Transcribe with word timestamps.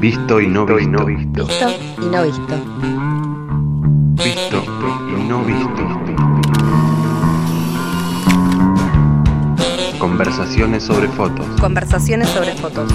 Visto 0.00 0.40
y 0.40 0.46
no 0.46 0.64
visto. 0.64 1.04
Visto 1.04 1.44
y 2.00 2.06
no 2.06 2.22
visto. 2.22 2.54
Visto 4.14 4.62
y 5.08 5.22
no 5.28 5.42
visto. 5.44 5.82
Conversaciones 9.98 10.84
sobre 10.84 11.08
fotos. 11.08 11.46
Conversaciones 11.60 12.28
sobre 12.28 12.54
fotos. 12.54 12.94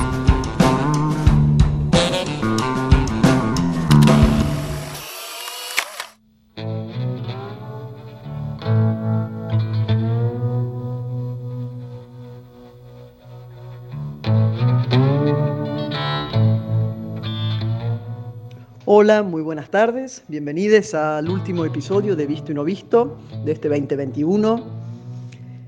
Hola, 19.03 19.21
muy 19.21 19.41
buenas 19.41 19.70
tardes. 19.70 20.23
Bienvenidos 20.30 20.93
al 20.93 21.27
último 21.27 21.66
episodio 21.66 22.16
de 22.16 22.25
Visto 22.25 22.53
y 22.53 22.55
No 22.55 22.63
Visto 22.63 23.17
de 23.43 23.52
este 23.52 23.67
2021. 23.67 24.66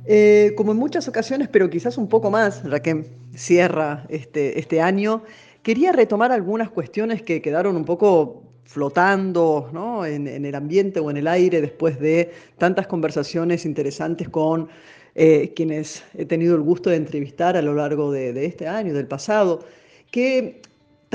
Eh, 0.05 0.53
como 0.55 0.71
en 0.71 0.77
muchas 0.77 1.09
ocasiones, 1.09 1.49
pero 1.49 1.70
quizás 1.70 1.98
un 1.98 2.08
poco 2.08 2.31
más, 2.31 2.63
ya 2.63 2.80
que 2.80 3.05
cierra 3.35 4.05
este, 4.08 4.58
este 4.58 4.80
año, 4.80 5.21
quería 5.63 5.91
retomar 5.91 6.31
algunas 6.31 6.70
cuestiones 6.70 7.23
que 7.23 7.41
quedaron 7.41 7.75
un 7.75 7.84
poco 7.84 8.41
flotando 8.63 9.70
¿no? 9.73 10.05
en, 10.05 10.30
en, 10.30 10.45
el 10.45 10.55
ambiente 10.55 11.02
o 11.02 11.11
en 11.11 11.17
el 11.17 11.27
aire 11.27 11.59
después 11.59 11.99
de 11.99 12.31
tantas 12.58 12.88
conversaciones 12.88 13.66
interesantes 13.66 14.30
con 14.30 14.70
eh, 15.13 15.52
quienes 15.53 16.05
he 16.13 16.25
tenido 16.25 16.55
el 16.55 16.61
gusto 16.61 16.89
de 16.89 16.95
entrevistar 16.95 17.58
a 17.58 17.61
lo 17.61 17.73
largo 17.73 18.13
de, 18.13 18.31
de 18.31 18.45
este 18.45 18.66
año, 18.66 18.94
del 18.94 19.08
pasado, 19.08 19.59
que 20.09 20.61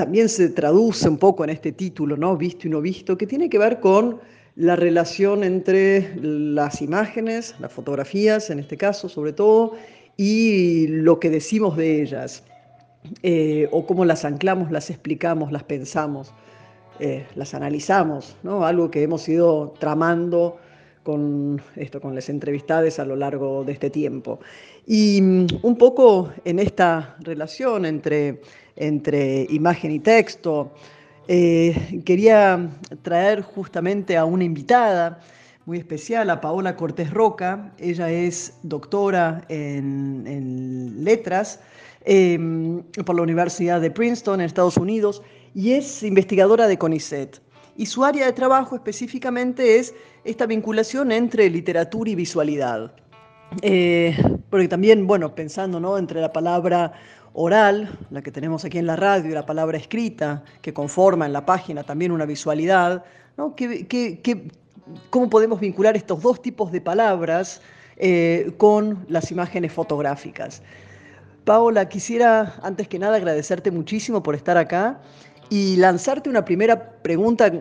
también 0.01 0.29
se 0.29 0.49
traduce 0.49 1.07
un 1.07 1.19
poco 1.19 1.43
en 1.43 1.51
este 1.51 1.73
título, 1.73 2.17
¿no? 2.17 2.35
Visto 2.35 2.65
y 2.67 2.71
no 2.71 2.81
visto, 2.81 3.19
que 3.19 3.27
tiene 3.27 3.51
que 3.51 3.59
ver 3.59 3.79
con 3.79 4.19
la 4.55 4.75
relación 4.75 5.43
entre 5.43 6.15
las 6.19 6.81
imágenes, 6.81 7.53
las 7.59 7.71
fotografías 7.71 8.49
en 8.49 8.57
este 8.57 8.77
caso 8.77 9.09
sobre 9.09 9.31
todo, 9.31 9.73
y 10.17 10.87
lo 10.87 11.19
que 11.19 11.29
decimos 11.29 11.77
de 11.77 12.01
ellas, 12.01 12.43
eh, 13.21 13.69
o 13.71 13.85
cómo 13.85 14.03
las 14.03 14.25
anclamos, 14.25 14.71
las 14.71 14.89
explicamos, 14.89 15.51
las 15.51 15.65
pensamos, 15.65 16.33
eh, 16.99 17.27
las 17.35 17.53
analizamos, 17.53 18.35
¿no? 18.41 18.65
algo 18.65 18.89
que 18.89 19.03
hemos 19.03 19.29
ido 19.29 19.75
tramando 19.79 20.57
con, 21.03 21.61
esto, 21.75 22.01
con 22.01 22.15
las 22.15 22.27
entrevistadas 22.27 22.97
a 22.97 23.05
lo 23.05 23.15
largo 23.15 23.63
de 23.63 23.73
este 23.73 23.91
tiempo. 23.91 24.39
Y 24.87 25.21
mm, 25.21 25.45
un 25.61 25.77
poco 25.77 26.31
en 26.43 26.57
esta 26.57 27.17
relación 27.19 27.85
entre 27.85 28.41
entre 28.75 29.47
imagen 29.49 29.91
y 29.91 29.99
texto. 29.99 30.71
Eh, 31.27 32.01
quería 32.05 32.69
traer 33.03 33.41
justamente 33.41 34.17
a 34.17 34.25
una 34.25 34.43
invitada 34.43 35.19
muy 35.65 35.77
especial, 35.77 36.29
a 36.29 36.41
Paola 36.41 36.75
Cortés 36.75 37.11
Roca. 37.11 37.71
Ella 37.79 38.09
es 38.09 38.57
doctora 38.63 39.43
en, 39.47 41.03
letras 41.03 41.59
eh, 42.05 42.37
por 43.05 43.15
la 43.15 43.21
Universidad 43.21 43.79
de 43.79 43.91
Princeton 43.91 44.41
en 44.41 44.47
Estados 44.47 44.77
Unidos 44.77 45.21
y 45.53 45.73
es 45.73 46.03
investigadora 46.03 46.67
de 46.67 46.77
CONICET. 46.77 47.39
Y 47.77 47.85
su 47.85 48.03
área 48.03 48.25
de 48.25 48.33
trabajo 48.33 48.75
específicamente 48.75 49.77
es 49.77 49.93
esta 50.23 50.45
vinculación 50.45 51.11
entre 51.11 51.49
literatura 51.49 52.09
y 52.09 52.15
visualidad. 52.15 52.93
Eh, 53.61 54.17
porque 54.49 54.67
también, 54.67 55.07
bueno, 55.07 55.35
pensando 55.35 55.79
¿no? 55.79 55.97
entre 55.97 56.21
la 56.21 56.31
palabra 56.31 56.93
oral, 57.33 57.97
la 58.09 58.21
que 58.21 58.31
tenemos 58.31 58.65
aquí 58.65 58.77
en 58.77 58.85
la 58.85 58.95
radio, 58.95 59.31
y 59.31 59.33
la 59.33 59.45
palabra 59.45 59.77
escrita, 59.77 60.43
que 60.61 60.73
conforma 60.73 61.25
en 61.25 61.33
la 61.33 61.45
página 61.45 61.83
también 61.83 62.11
una 62.11 62.25
visualidad, 62.25 63.03
¿no? 63.37 63.55
¿Qué, 63.55 63.87
qué, 63.87 64.19
qué, 64.21 64.47
cómo 65.09 65.29
podemos 65.29 65.59
vincular 65.59 65.95
estos 65.95 66.21
dos 66.21 66.41
tipos 66.41 66.71
de 66.71 66.81
palabras 66.81 67.61
eh, 67.97 68.51
con 68.57 69.05
las 69.07 69.31
imágenes 69.31 69.71
fotográficas? 69.71 70.61
Paola, 71.45 71.87
quisiera 71.89 72.55
antes 72.61 72.87
que 72.87 72.99
nada 72.99 73.17
agradecerte 73.17 73.71
muchísimo 73.71 74.21
por 74.21 74.35
estar 74.35 74.57
acá 74.57 74.99
y 75.49 75.75
lanzarte 75.77 76.29
una 76.29 76.45
primera 76.45 76.91
pregunta 77.01 77.51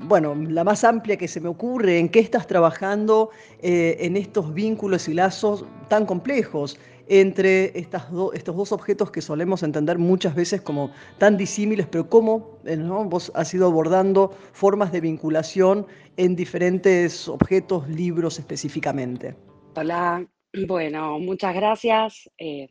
bueno, 0.00 0.34
la 0.34 0.62
más 0.64 0.84
amplia 0.84 1.16
que 1.16 1.26
se 1.26 1.40
me 1.40 1.48
ocurre, 1.48 1.98
en 1.98 2.08
qué 2.08 2.20
estás 2.20 2.46
trabajando 2.46 3.30
eh, 3.60 3.96
en 4.00 4.16
estos 4.16 4.54
vínculos 4.54 5.08
y 5.08 5.14
lazos 5.14 5.64
tan 5.88 6.06
complejos 6.06 6.78
entre 7.08 7.78
estos 7.78 8.10
dos 8.56 8.72
objetos 8.72 9.10
que 9.10 9.22
solemos 9.22 9.62
entender 9.62 9.98
muchas 9.98 10.34
veces 10.34 10.60
como 10.60 10.92
tan 11.18 11.36
disímiles, 11.36 11.86
pero 11.86 12.08
cómo 12.08 12.58
eh, 12.64 12.76
¿no? 12.76 13.04
vos 13.04 13.32
has 13.34 13.52
ido 13.54 13.66
abordando 13.66 14.30
formas 14.52 14.92
de 14.92 15.00
vinculación 15.00 15.86
en 16.16 16.36
diferentes 16.36 17.28
objetos, 17.28 17.88
libros 17.88 18.38
específicamente. 18.38 19.34
Hola, 19.74 20.26
bueno, 20.66 21.18
muchas 21.18 21.54
gracias. 21.54 22.30
Eh, 22.36 22.68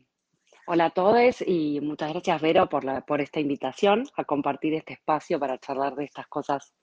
hola 0.66 0.86
a 0.86 0.90
todos 0.90 1.42
y 1.44 1.80
muchas 1.80 2.12
gracias 2.12 2.40
Vero 2.40 2.68
por, 2.68 3.20
esta 3.20 3.40
invitación 3.40 4.04
a 4.16 4.24
compartir 4.24 4.74
este 4.74 4.94
espacio 4.94 5.40
para 5.40 5.58
charlar 5.58 5.96
de 5.96 6.04
estas 6.04 6.28
cosas 6.28 6.74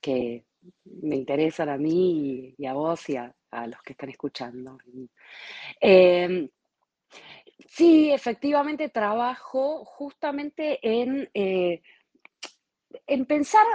que 0.00 0.44
me 0.84 1.16
interesan 1.16 1.68
a 1.68 1.78
mí 1.78 2.54
y, 2.58 2.66
a 2.66 2.74
vos 2.74 3.08
y 3.08 3.16
a, 3.16 3.34
a, 3.50 3.66
los 3.66 3.80
que 3.82 3.92
están 3.92 4.10
escuchando. 4.10 4.78
Eh, 5.80 6.48
Sí, 7.68 8.10
efectivamente 8.10 8.88
trabajo 8.88 9.84
justamente 9.84 10.78
en, 10.82 11.28
eh, 11.34 11.82
en 13.06 13.26
pensar 13.26 13.66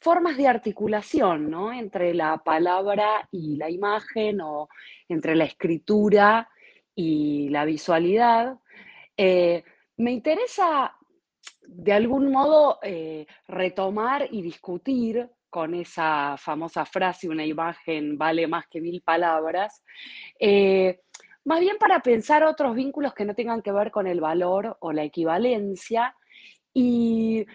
formas 0.00 0.36
de 0.36 0.48
articulación 0.48 1.50
¿no? 1.50 1.72
entre 1.72 2.12
la 2.12 2.38
palabra 2.38 3.28
y 3.30 3.56
la 3.56 3.70
imagen 3.70 4.40
o 4.40 4.68
entre 5.08 5.36
la 5.36 5.44
escritura 5.44 6.48
y 6.94 7.48
la 7.50 7.64
visualidad. 7.64 8.58
Eh, 9.16 9.62
me 9.96 10.12
interesa 10.12 10.96
de 11.62 11.92
algún 11.92 12.30
modo 12.30 12.80
eh, 12.82 13.26
retomar 13.46 14.28
y 14.30 14.42
discutir 14.42 15.28
con 15.48 15.74
esa 15.74 16.36
famosa 16.38 16.84
frase, 16.84 17.28
una 17.28 17.44
imagen 17.44 18.16
vale 18.16 18.46
más 18.46 18.66
que 18.68 18.80
mil 18.80 19.02
palabras, 19.02 19.82
más 21.44 21.60
bien 21.60 21.76
para 21.78 22.00
pensar 22.00 22.44
otros 22.44 22.74
vínculos 22.74 23.14
que 23.14 23.24
no 23.24 23.34
tengan 23.34 23.62
que 23.62 23.72
ver 23.72 23.90
con 23.90 24.06
el 24.06 24.20
valor 24.20 24.76
o 24.80 24.92
la 24.92 25.04
equivalencia 25.04 26.14
y 26.72 27.46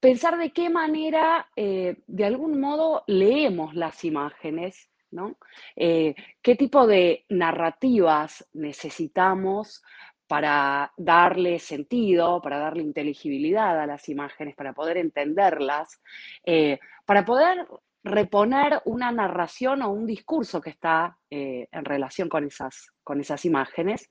pensar 0.00 0.38
de 0.38 0.52
qué 0.52 0.70
manera, 0.70 1.48
eh, 1.54 1.96
de 2.06 2.24
algún 2.24 2.58
modo, 2.58 3.04
leemos 3.06 3.74
las 3.74 4.04
imágenes, 4.04 4.88
¿no? 5.10 5.36
Eh, 5.76 6.14
¿Qué 6.42 6.56
tipo 6.56 6.86
de 6.86 7.26
narrativas 7.28 8.48
necesitamos 8.52 9.82
para 10.26 10.92
darle 10.96 11.58
sentido, 11.58 12.40
para 12.40 12.58
darle 12.58 12.82
inteligibilidad 12.82 13.80
a 13.80 13.86
las 13.86 14.08
imágenes, 14.08 14.54
para 14.54 14.72
poder 14.72 14.96
entenderlas, 14.96 16.00
eh, 16.44 16.78
para 17.04 17.24
poder 17.24 17.66
reponer 18.02 18.80
una 18.86 19.12
narración 19.12 19.82
o 19.82 19.90
un 19.90 20.06
discurso 20.06 20.60
que 20.60 20.70
está 20.70 21.18
eh, 21.30 21.68
en 21.70 21.84
relación 21.84 22.28
con 22.28 22.46
esas, 22.46 22.88
con 23.02 23.20
esas 23.20 23.44
imágenes. 23.44 24.08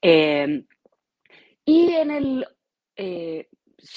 Eh, 0.00 0.64
y 1.64 1.90
en 1.90 2.10
el, 2.10 2.46
eh, 2.94 3.48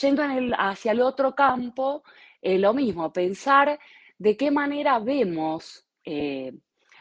yendo 0.01 0.23
en 0.23 0.31
el, 0.31 0.53
hacia 0.57 0.91
el 0.91 1.01
otro 1.01 1.35
campo, 1.35 2.03
eh, 2.41 2.57
lo 2.57 2.73
mismo, 2.73 3.13
pensar 3.13 3.79
de 4.17 4.35
qué 4.35 4.51
manera 4.51 4.99
vemos 4.99 5.85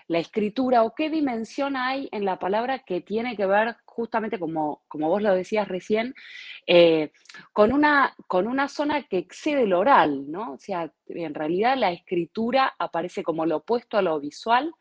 la 0.08 0.18
escritura 0.18 0.82
o 0.82 0.94
qué 0.94 1.10
dimensión 1.10 1.76
hay 1.76 2.08
en 2.12 2.24
la 2.24 2.38
palabra 2.38 2.80
que 2.80 3.02
tiene 3.02 3.36
que 3.36 3.46
ver 3.46 3.76
justamente 3.84 4.38
como, 4.38 4.82
como 4.88 5.08
vos 5.08 5.22
lo 5.22 5.34
decías 5.34 5.68
recién, 5.68 6.14
eh, 6.66 7.12
con, 7.52 7.72
una, 7.72 8.14
con 8.26 8.46
una 8.46 8.68
zona 8.68 9.02
que 9.02 9.18
excede 9.18 9.66
lo 9.66 9.80
oral, 9.80 10.30
¿no? 10.30 10.52
O 10.54 10.58
sea, 10.58 10.90
en 11.08 11.34
realidad 11.34 11.76
la 11.76 11.92
escritura 11.92 12.74
aparece 12.78 13.22
como 13.22 13.44
lo 13.44 13.56
opuesto 13.58 13.98
a 13.98 14.02
lo 14.02 14.18
visual 14.18 14.72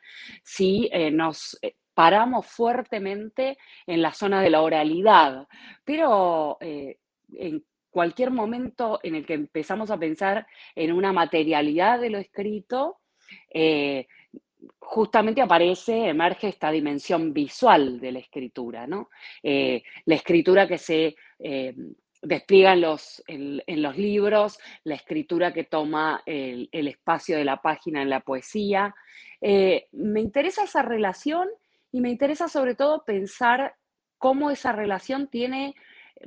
si 0.43 0.89
eh, 0.93 1.11
nos 1.11 1.57
eh, 1.61 1.75
paramos 1.93 2.45
fuertemente 2.45 3.57
en 3.85 4.01
la 4.01 4.13
zona 4.13 4.41
de 4.41 4.51
la 4.51 4.61
oralidad, 4.61 5.47
pero 5.83 6.57
en 6.61 7.65
cualquier 7.89 8.29
momento 8.29 8.99
en 9.01 9.15
el 9.15 9.25
que 9.25 9.33
empezamos 9.33 9.89
a 9.89 9.97
pensar 9.97 10.45
en 10.75 10.91
una 10.93 11.11
materialidad 11.11 11.99
de 11.99 12.11
lo 12.11 12.19
escrito, 12.19 12.99
justamente 14.79 15.41
aparece, 15.41 16.07
emerge 16.07 16.47
esta 16.47 16.71
dimensión 16.71 17.33
visual 17.33 17.99
de 17.99 18.11
la 18.11 18.19
escritura, 18.19 18.87
¿no? 18.87 19.09
Eh, 19.43 19.83
la 20.05 20.15
escritura 20.15 20.67
que 20.67 20.77
se 20.77 21.15
eh, 21.39 21.75
despliega 22.21 22.73
en 22.73 22.81
los, 22.81 23.23
en, 23.27 23.81
los 23.81 23.97
libros, 23.97 24.57
la 24.83 24.95
escritura 24.95 25.53
que 25.53 25.65
toma 25.65 26.23
el, 26.25 26.69
el, 26.71 26.87
espacio 26.87 27.37
de 27.37 27.45
la 27.45 27.61
página 27.61 28.01
en 28.01 28.09
la 28.09 28.21
poesía. 28.21 28.95
Eh, 29.41 29.87
me 29.91 30.21
interesa 30.21 30.63
esa 30.63 30.81
relación 30.81 31.47
y 31.91 32.01
me 32.01 32.09
interesa 32.09 32.47
sobre 32.47 32.75
todo 32.75 33.03
pensar 33.05 33.75
cómo 34.17 34.49
esa 34.49 34.71
relación 34.71 35.27
tiene 35.27 35.75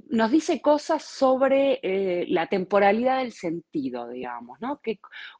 nos 0.08 0.30
dice 0.30 0.62
cosas 0.62 1.02
sobre 1.02 1.80
la 2.28 2.46
temporalidad 2.46 3.18
del 3.18 3.32
sentido, 3.32 4.08
digamos, 4.08 4.60
¿no? 4.60 4.80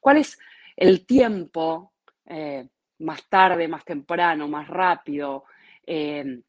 ¿Cuál 0.01 0.17
es 0.17 0.41
el 0.75 1.07
tiempo, 1.07 1.93
más 3.01 3.29
tarde, 3.29 3.69
más 3.69 3.85
temprano, 3.85 4.49
más 4.49 4.69
rápido, 4.69 5.45
eh, 5.87 6.41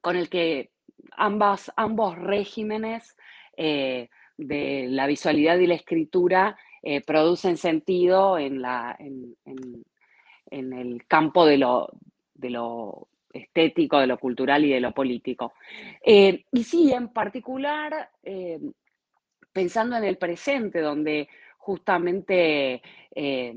con 0.00 0.16
el 0.16 0.28
que 0.28 0.70
ambas, 1.12 1.72
ambos 1.76 2.18
regímenes 2.18 3.16
de 3.56 4.86
la 4.88 5.06
visualidad 5.06 5.58
y 5.58 5.66
la 5.66 5.74
escritura 5.74 6.56
producen 7.06 7.58
sentido 7.58 8.38
en, 8.38 8.62
la, 8.62 8.96
en, 8.98 9.36
el 10.50 11.04
campo 11.06 11.44
de 11.44 11.58
lo, 11.58 11.90
de 12.34 12.48
lo 12.48 13.08
estético, 13.32 13.98
de 13.98 14.06
lo 14.06 14.18
cultural 14.18 14.64
y 14.64 14.70
de 14.70 14.80
lo 14.80 14.92
político. 14.92 15.54
Eh, 16.04 16.44
y 16.52 16.64
sí, 16.64 16.92
en 16.92 17.08
particular, 17.08 18.10
eh, 18.22 18.60
pensando 19.52 19.96
en 19.96 20.04
el 20.04 20.16
presente, 20.16 20.80
donde 20.80 21.28
justamente 21.58 22.82
eh, 23.14 23.56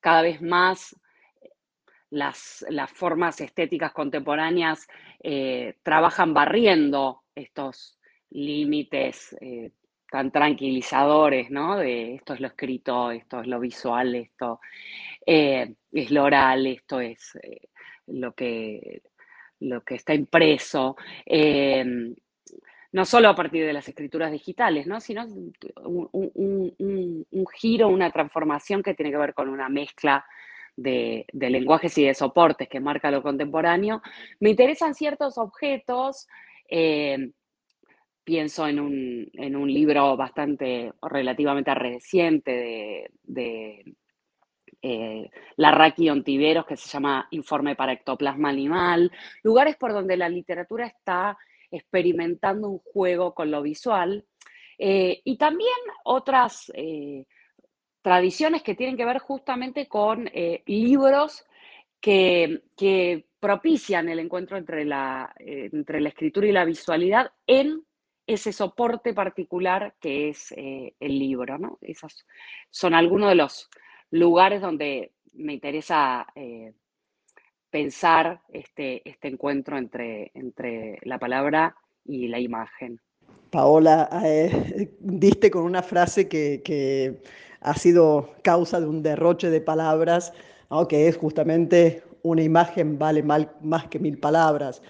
cada 0.00 0.22
vez 0.22 0.42
más 0.42 0.96
las, 2.14 2.64
las 2.68 2.90
formas 2.90 3.40
estéticas 3.40 3.92
contemporáneas 3.92 4.88
trabajan 5.82 6.34
barriendo 6.34 7.22
estos 7.34 7.98
límites 8.30 9.36
tan 10.10 10.30
tranquilizadores, 10.30 11.50
¿no? 11.50 11.76
De 11.76 12.14
esto 12.14 12.34
es 12.34 12.40
lo 12.40 12.48
escrito, 12.48 13.10
esto 13.10 13.40
es 13.40 13.46
lo 13.46 13.58
visual, 13.58 14.14
esto 14.14 14.60
es 15.26 16.10
lo 16.10 16.24
oral, 16.24 16.66
esto 16.66 17.00
es 17.00 17.38
lo 18.06 18.32
que 18.32 19.02
lo 19.60 19.82
que 19.82 19.94
está 19.94 20.14
impreso, 20.14 20.96
no 22.94 23.04
solo 23.04 23.28
a 23.28 23.34
partir 23.34 23.66
de 23.66 23.72
las 23.72 23.88
escrituras 23.88 24.30
digitales, 24.30 24.86
¿no? 24.86 25.00
sino 25.00 25.26
un, 25.26 25.52
giro, 27.56 27.88
una 27.88 28.10
transformación 28.12 28.84
que 28.84 28.94
tiene 28.94 29.10
que 29.10 29.18
ver 29.18 29.34
con 29.34 29.48
una 29.48 29.68
mezcla 29.68 30.24
de, 30.76 31.26
lenguajes 31.32 31.96
y 31.98 32.04
de 32.04 32.14
soportes 32.14 32.68
que 32.68 32.80
marca 32.80 33.10
lo 33.10 33.22
contemporáneo. 33.22 34.02
Me 34.40 34.50
interesan 34.50 34.94
ciertos 34.94 35.38
objetos. 35.38 36.26
Em, 36.68 37.32
pienso 38.24 38.66
en 38.66 38.80
un, 38.80 39.72
libro 39.72 40.16
bastante, 40.16 40.92
relativamente 41.02 41.74
reciente 41.74 43.10
de 43.22 43.84
eh, 44.86 45.30
la 45.56 45.70
Raki 45.70 46.10
Ontiveros, 46.10 46.66
que 46.66 46.76
se 46.76 46.90
llama 46.90 47.26
Informe 47.30 47.74
para 47.74 47.94
Ectoplasma 47.94 48.50
Animal, 48.50 49.10
lugares 49.42 49.76
por 49.76 49.94
donde 49.94 50.18
la 50.18 50.28
literatura 50.28 50.86
está 50.86 51.38
experimentando 51.70 52.68
un 52.68 52.80
juego 52.80 53.34
con 53.34 53.50
lo 53.50 53.62
visual, 53.62 54.26
eh, 54.78 55.22
y 55.24 55.38
también 55.38 55.72
otras 56.04 56.70
eh, 56.74 57.24
tradiciones 58.04 58.62
que 58.62 58.74
tienen 58.74 58.98
que 58.98 59.06
ver 59.06 59.18
justamente 59.18 59.88
con 59.88 60.30
libros 60.66 61.44
que, 62.00 63.24
propician 63.40 64.08
el 64.08 64.20
encuentro 64.20 64.56
entre 64.56 64.86
la, 64.86 65.34
entre 65.38 66.00
la 66.00 66.08
escritura 66.08 66.46
y 66.46 66.52
la 66.52 66.64
visualidad 66.64 67.30
en 67.46 67.82
ese 68.26 68.54
soporte 68.54 69.12
particular 69.12 69.94
que 70.00 70.30
es 70.30 70.50
el 70.56 71.18
libro. 71.18 71.58
¿no? 71.58 71.78
Esos 71.82 72.24
son 72.70 72.94
algunos 72.94 73.28
de 73.28 73.34
los 73.34 73.68
lugares 74.10 74.62
donde 74.62 75.12
me 75.34 75.54
interesa 75.54 76.26
eh, 76.34 76.72
pensar 77.70 78.40
este, 78.52 79.08
este 79.08 79.28
encuentro 79.28 79.76
entre, 79.76 80.30
entre 80.34 80.98
la 81.02 81.18
palabra 81.18 81.76
y 82.04 82.28
la 82.28 82.38
imagen. 82.38 83.00
Paola, 83.50 84.08
eh, 84.24 84.94
diste 85.00 85.50
con 85.50 85.64
una 85.64 85.82
frase 85.82 86.28
que, 86.28 87.20
ha 87.64 87.74
sido 87.76 88.30
causa 88.42 88.78
de 88.78 88.86
un 88.86 89.02
derroche 89.02 89.50
de 89.50 89.60
palabras, 89.60 90.32
que 90.88 91.08
es 91.08 91.16
justamente 91.16 92.02
una 92.22 92.42
imagen 92.42 92.98
vale 92.98 93.22
más 93.22 93.86
que 93.88 93.98
mil 93.98 94.18
palabras. 94.18 94.82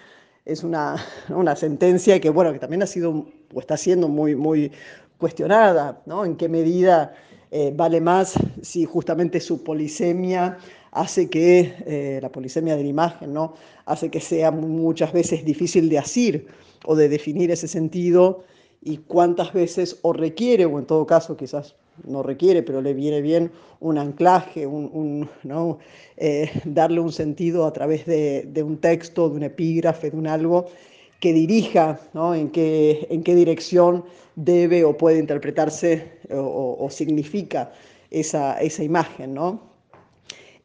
Es 0.45 0.63
una, 0.65 0.97
una, 1.29 1.57
sentencia 1.57 2.21
que, 2.21 2.31
bueno, 2.31 2.53
que 2.53 2.59
también 2.59 2.83
ha 2.83 2.87
sido 2.87 3.27
está 3.57 3.77
siendo 3.77 4.09
muy, 4.09 4.35
muy 4.35 4.73
cuestionada, 5.19 6.03
¿no? 6.07 6.25
En 6.25 6.37
qué 6.37 6.49
medida 6.49 7.15
eh, 7.51 7.73
vale 7.75 8.01
más 8.01 8.35
si 8.63 8.85
justamente 8.85 9.41
su 9.41 9.63
polisemia 9.63 10.59
hace 10.91 11.31
que, 11.31 11.75
eh, 11.87 12.19
la 12.21 12.31
polisemia 12.31 12.77
de 12.77 12.83
la 12.83 12.89
imagen, 12.89 13.33
¿no? 13.33 13.55
hace 13.87 14.11
que 14.11 14.21
sea 14.21 14.51
muchas 14.51 15.13
veces 15.13 15.45
difícil 15.45 15.89
de 15.89 15.99
asir 15.99 16.47
o 16.85 16.95
de 16.97 17.09
definir 17.09 17.51
ese 17.51 17.69
sentido 17.69 18.45
y 18.81 18.99
cuántas 18.99 19.53
veces 19.53 19.99
o 20.03 20.13
requiere, 20.13 20.65
o 20.65 20.79
en 20.79 20.87
todo 20.87 21.07
caso 21.07 21.37
quizás 21.37 21.77
no 22.07 22.23
requiere, 22.23 22.63
pero 22.63 22.83
le 22.83 22.95
viene 22.95 23.21
bien 23.21 23.51
un 23.81 23.99
anclaje, 23.99 24.67
un, 24.67 25.29
¿no? 25.43 25.79
Eh, 26.17 26.51
darle 26.65 27.01
un 27.01 27.13
sentido 27.13 27.67
a 27.67 27.73
través 27.73 28.07
de, 28.07 28.45
de, 28.49 28.63
un 28.63 28.79
texto, 28.79 29.29
de 29.29 29.37
un 29.37 29.43
epígrafe, 29.45 30.11
de 30.11 30.17
un 30.17 30.27
algo 30.27 30.67
que 31.25 31.33
dirija 31.33 31.99
¿no? 32.13 32.35
en, 32.35 32.51
qué, 32.51 33.07
en 33.09 33.23
qué 33.23 33.35
dirección 33.35 34.05
debe 34.37 34.85
o 34.85 34.97
puede 34.97 35.19
interpretarse 35.19 36.19
o, 36.31 36.87
significa 36.91 37.73
esa, 38.11 38.61
esa 38.61 38.85
imagen, 38.85 39.33
¿no? 39.33 39.63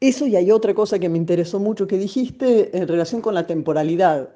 Eso 0.02 0.28
y 0.28 0.36
hay 0.36 0.52
otra 0.52 0.74
cosa 0.74 1.00
que 1.00 1.08
me 1.08 1.18
interesó 1.18 1.60
mucho 1.60 1.88
que 1.88 1.98
dijiste 1.98 2.78
en 2.78 2.90
relación 2.90 3.22
con 3.22 3.36
la 3.36 3.48
temporalidad, 3.48 4.30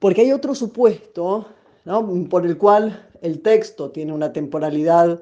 porque 0.00 0.22
hay 0.22 0.32
otro 0.32 0.54
supuesto 0.56 1.46
¿no? 1.84 2.28
por 2.28 2.44
el 2.44 2.58
cual 2.58 3.08
el 3.22 3.40
texto 3.40 3.90
tiene 3.90 4.12
una 4.12 4.32
temporalidad 4.32 5.20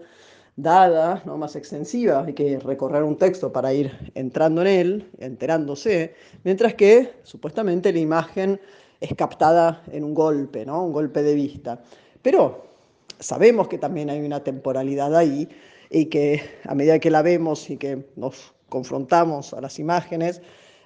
dada, 0.56 1.22
¿no? 1.26 1.36
más 1.36 1.54
extensiva, 1.54 2.24
hay 2.26 2.32
que 2.32 2.58
recorrer 2.58 3.02
un 3.02 3.16
texto 3.16 3.52
para 3.52 3.74
ir 3.74 3.92
entrando 4.14 4.62
en 4.62 4.66
él, 4.66 5.10
enterándose, 5.18 6.14
mientras 6.44 6.74
que 6.74 7.12
supuestamente 7.22 7.92
la 7.92 7.98
imagen 7.98 8.60
es 9.00 9.14
captada 9.14 9.82
en 9.92 10.02
un 10.02 10.14
golpe, 10.14 10.64
¿no? 10.64 10.84
un 10.84 10.92
golpe 10.92 11.22
de 11.22 11.34
vista. 11.34 11.82
Pero 12.22 12.64
sabemos 13.18 13.68
que 13.68 13.76
también 13.76 14.08
hay 14.08 14.20
una 14.20 14.42
temporalidad 14.42 15.14
ahí 15.14 15.48
y 15.90 16.06
que 16.06 16.42
a 16.64 16.74
medida 16.74 16.98
que 16.98 17.10
la 17.10 17.20
vemos 17.20 17.68
y 17.68 17.76
que 17.76 18.08
nos 18.16 18.54
confrontamos 18.70 19.52
a 19.52 19.60
las 19.60 19.78
imágenes, 19.78 20.40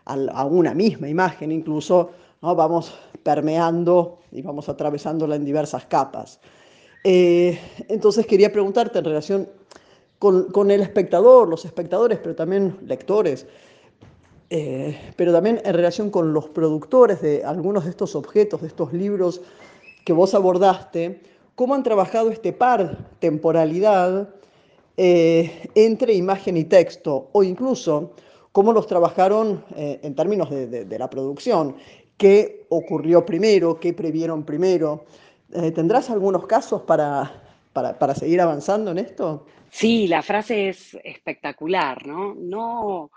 a 0.05 0.45
una 0.45 0.75
misma 0.75 1.09
imagen 1.09 1.53
incluso, 1.53 2.11
¿no? 2.43 2.57
vamos 2.57 2.99
permeando 3.23 4.19
y 4.33 4.43
vamos 4.43 4.69
atravesándola 4.69 5.37
en 5.37 5.45
diversas 5.45 5.87
capas. 5.87 6.41
Eh, 7.03 7.59
entonces 7.89 8.27
quería 8.27 8.53
preguntarte 8.53 8.99
en 8.99 9.05
relación 9.05 9.49
con, 10.19 10.71
el 10.71 10.83
espectador, 10.83 11.49
los 11.49 11.65
espectadores, 11.65 12.19
pero 12.19 12.35
también 12.35 12.77
lectores, 12.87 13.47
eh, 14.51 14.99
pero 15.17 15.33
también 15.33 15.63
en 15.65 15.75
relación 15.75 16.11
con 16.11 16.35
los 16.35 16.49
productores 16.49 17.23
de 17.23 17.43
algunos 17.43 17.85
de 17.85 17.91
estos 17.91 18.15
objetos, 18.15 18.61
de 18.61 18.67
estos 18.67 18.93
libros 18.93 19.41
que 20.05 20.13
vos 20.13 20.35
abordaste, 20.35 21.23
cómo 21.55 21.75
han 21.75 21.83
trabajado 21.83 22.31
este 22.31 22.53
par, 22.53 22.99
temporalidad, 23.19 24.29
eh, 24.99 25.71
entre 25.75 26.13
imagen 26.13 26.59
y 26.59 26.65
texto, 26.65 27.29
o 27.33 27.43
incluso 27.43 28.13
cómo 28.53 28.75
los 28.75 28.87
trabajaron 28.87 29.65
en 29.77 30.15
términos 30.15 30.51
de, 30.51 30.99
la 30.99 31.09
producción, 31.09 31.77
qué 32.19 32.67
ocurrió 32.69 33.25
primero, 33.25 33.79
qué 33.79 33.95
previeron 33.95 34.43
primero. 34.43 35.05
Eh, 35.53 35.73
¿Tendrás 35.73 36.11
algunos 36.11 36.47
casos 36.47 36.83
para, 36.83 37.43
para, 37.73 38.15
seguir 38.15 38.41
avanzando 38.41 38.91
en 38.91 38.99
esto? 38.99 39.47
Sí, 39.71 40.07
la 40.07 40.23
frase 40.23 40.69
es 40.69 40.97
espectacular, 41.03 42.07
¿no? 42.07 42.35
No, 42.35 43.11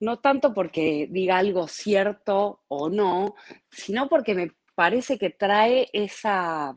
no 0.00 0.18
tanto 0.18 0.54
porque 0.54 1.08
diga 1.10 1.38
algo 1.38 1.68
cierto 1.68 2.62
o 2.68 2.88
no, 2.88 3.34
sino 3.70 4.08
porque 4.08 4.34
me 4.34 4.52
parece 4.74 5.18
que 5.18 5.30
trae 5.30 5.88
esa, 5.92 6.74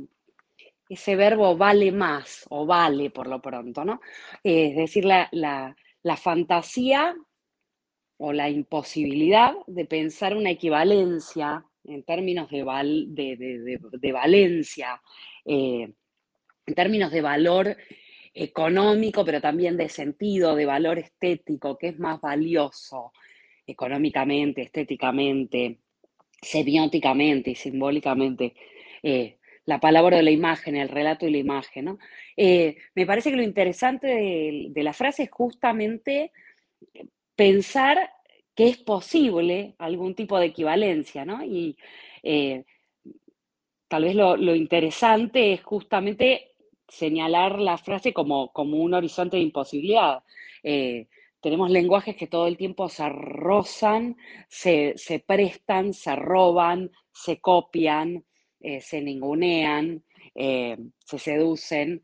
ese 0.89 1.15
verbo 1.15 1.55
vale 1.55 1.91
más 1.91 2.46
o 2.50 2.65
vale 2.65 3.10
por 3.10 3.27
lo 3.27 3.41
pronto, 3.41 3.86
¿no? 3.86 4.01
es 4.43 4.75
decir, 4.75 5.05
la, 5.05 5.75
fantasía 6.17 7.15
o 8.17 8.34
la 8.34 8.50
imposibilidad 8.50 9.53
de 9.67 9.86
pensar 9.86 10.36
una 10.36 10.51
equivalencia 10.51 11.65
en 11.85 12.03
términos 12.03 12.49
de, 12.49 12.65
de, 13.07 14.11
valencia, 14.11 15.01
eh, 15.45 15.91
en 16.65 16.75
términos 16.75 17.11
de 17.11 17.21
valor 17.21 17.77
económico, 18.33 19.23
pero 19.23 19.41
también 19.41 19.77
de 19.77 19.89
sentido, 19.89 20.55
de 20.55 20.65
valor 20.65 20.99
estético, 20.99 21.77
que 21.77 21.89
es 21.89 21.99
más 21.99 22.19
valioso 22.19 23.11
económicamente, 23.65 24.63
estéticamente, 24.63 25.79
semióticamente 26.41 27.51
y 27.51 27.55
simbólicamente. 27.55 28.53
Eh, 29.01 29.37
la 29.65 29.79
palabra 29.79 30.17
de 30.17 30.23
la 30.23 30.31
imagen, 30.31 30.75
el 30.75 30.89
relato 30.89 31.27
y 31.27 31.31
la 31.31 31.37
imagen. 31.37 31.85
¿no? 31.85 31.99
Eh, 32.35 32.75
me 32.95 33.05
parece 33.05 33.29
que 33.29 33.37
lo 33.37 33.43
interesante 33.43 34.07
de, 34.07 34.83
la 34.83 34.93
frase 34.93 35.23
es 35.23 35.31
justamente 35.31 36.31
pensar 37.35 38.11
que 38.55 38.67
es 38.69 38.77
posible 38.77 39.75
algún 39.79 40.15
tipo 40.15 40.38
de 40.38 40.48
equivalencia, 40.48 41.25
¿no? 41.25 41.43
Y 41.43 41.77
eh, 42.22 42.63
tal 43.88 44.03
vez 44.03 44.15
lo, 44.15 44.55
interesante 44.55 45.53
es 45.53 45.63
justamente 45.63 46.51
señalar 46.88 47.60
la 47.60 47.77
frase 47.77 48.13
como, 48.13 48.51
como 48.51 48.77
un 48.77 48.93
horizonte 48.93 49.38
de 49.38 49.43
imposibilidad. 49.43 50.24
Eh, 50.62 51.07
tenemos 51.41 51.72
lenguajes 51.72 52.15
que 52.15 52.27
todo 52.27 52.48
el 52.48 52.57
tiempo 52.57 52.88
se 52.89 53.10
rozan, 53.10 54.15
se, 54.48 54.95
prestan, 55.25 55.93
se 55.93 56.15
roban, 56.15 56.91
se 57.12 57.41
copian, 57.41 58.24
eh, 58.62 58.79
se 58.79 59.01
ningunean, 59.01 60.03
se 60.33 61.19
seducen, 61.19 62.01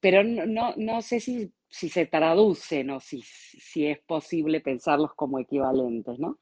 pero 0.00 0.24
no, 0.24 0.74
no, 0.76 1.02
sé 1.02 1.20
si, 1.20 1.52
si, 1.72 1.88
se 1.88 2.06
traducen 2.06 2.90
o 2.90 3.00
si, 3.00 3.22
si, 3.22 3.86
es 3.86 3.98
posible 4.00 4.60
pensarlos 4.60 5.14
como 5.14 5.38
equivalentes, 5.38 6.18
¿no? 6.18 6.38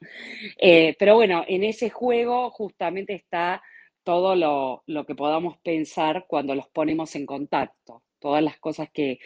pero 0.98 1.14
bueno, 1.14 1.44
en 1.46 1.64
ese 1.64 1.88
juego 1.88 2.50
justamente 2.50 3.14
está 3.14 3.62
todo 4.02 4.34
lo, 4.34 4.82
lo, 4.86 5.06
que 5.06 5.14
podamos 5.14 5.56
pensar 5.58 6.26
cuando 6.26 6.54
los 6.54 6.68
ponemos 6.68 7.14
en 7.14 7.26
contacto, 7.26 8.02
todas 8.18 8.42
las 8.42 8.58
cosas 8.58 8.90
que 8.90 9.20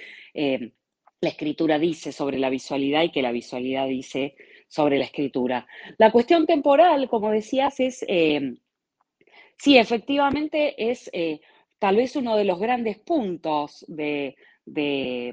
la 1.24 1.30
escritura 1.30 1.78
dice 1.78 2.12
sobre 2.12 2.38
la 2.38 2.50
visualidad 2.50 3.02
y 3.02 3.10
que 3.10 3.22
la 3.22 3.32
visualidad 3.32 3.88
dice 3.88 4.36
sobre 4.68 4.98
la 4.98 5.04
escritura. 5.04 5.66
La 5.98 6.12
cuestión 6.12 6.46
temporal, 6.46 7.08
como 7.08 7.30
decías, 7.30 7.80
es, 7.80 8.04
eh, 8.08 8.54
sí, 9.56 9.78
efectivamente 9.78 10.90
es 10.90 11.10
eh, 11.12 11.40
tal 11.78 11.96
vez 11.96 12.16
uno 12.16 12.36
de 12.36 12.44
los 12.44 12.58
grandes 12.58 12.98
puntos 12.98 13.84
de, 13.88 14.36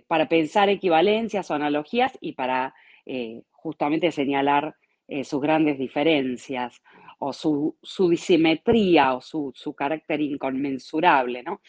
para 0.08 0.28
pensar 0.28 0.70
equivalencias 0.70 1.50
o 1.50 1.54
analogías 1.54 2.18
y 2.22 2.34
para 2.34 2.74
eh, 3.06 3.42
justamente 3.52 4.12
señalar 4.12 4.76
sus 5.24 5.42
grandes 5.42 5.78
diferencias 5.78 6.82
o 7.20 7.34
su, 7.34 7.76
disimetría 8.10 9.14
o 9.14 9.20
su, 9.20 9.52
su, 9.54 9.74
carácter 9.74 10.22
inconmensurable. 10.22 11.44
¿no? 11.44 11.60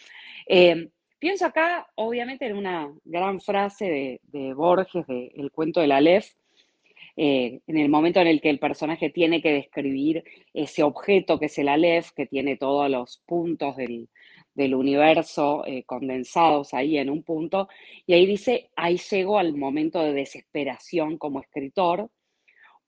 Pienso 1.22 1.46
acá, 1.46 1.86
obviamente, 1.94 2.46
en 2.46 2.56
una 2.56 2.92
gran 3.04 3.40
frase 3.40 4.20
de, 4.24 4.54
Borges, 4.54 5.06
del 5.06 5.30
El 5.36 5.52
cuento 5.52 5.80
de 5.80 5.86
la 5.86 6.00
eh, 6.00 7.60
en 7.64 7.78
el 7.78 7.88
momento 7.88 8.18
en 8.18 8.26
el 8.26 8.40
que 8.40 8.50
el 8.50 8.58
personaje 8.58 9.08
tiene 9.08 9.40
que 9.40 9.52
describir 9.52 10.24
ese 10.52 10.82
objeto 10.82 11.38
que 11.38 11.46
es 11.46 11.56
el 11.58 11.68
Aleph, 11.68 12.10
que 12.10 12.26
tiene 12.26 12.56
todos 12.56 12.90
los 12.90 13.22
puntos 13.24 13.76
del, 13.76 14.08
universo 14.54 15.64
eh, 15.66 15.84
condensados 15.84 16.74
ahí 16.74 16.98
en 16.98 17.10
un 17.10 17.22
punto, 17.22 17.68
y 18.06 18.14
ahí 18.14 18.26
dice, 18.26 18.70
ahí 18.76 18.98
llego 18.98 19.38
al 19.38 19.56
momento 19.56 20.02
de 20.02 20.12
desesperación 20.12 21.18
como 21.18 21.40
escritor, 21.40 22.10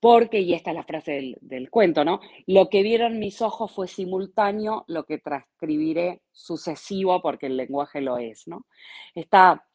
porque, 0.04 0.40
y 0.40 0.52
esta 0.52 0.70
es 0.70 0.76
la 0.76 0.84
frase 0.84 1.38
del, 1.40 1.70
cuento, 1.70 2.04
¿no? 2.04 2.20
Lo 2.46 2.68
que 2.68 2.82
vieron 2.82 3.18
mis 3.18 3.40
ojos 3.40 3.72
fue 3.72 3.88
simultáneo, 3.88 4.84
lo 4.86 5.04
que 5.04 5.16
transcribiré 5.16 6.20
sucesivo, 6.30 7.22
porque 7.22 7.46
el 7.46 7.56
lenguaje 7.56 8.02
lo 8.02 8.18
es, 8.18 8.46
¿no? 8.46 8.66
Esta 9.14 9.66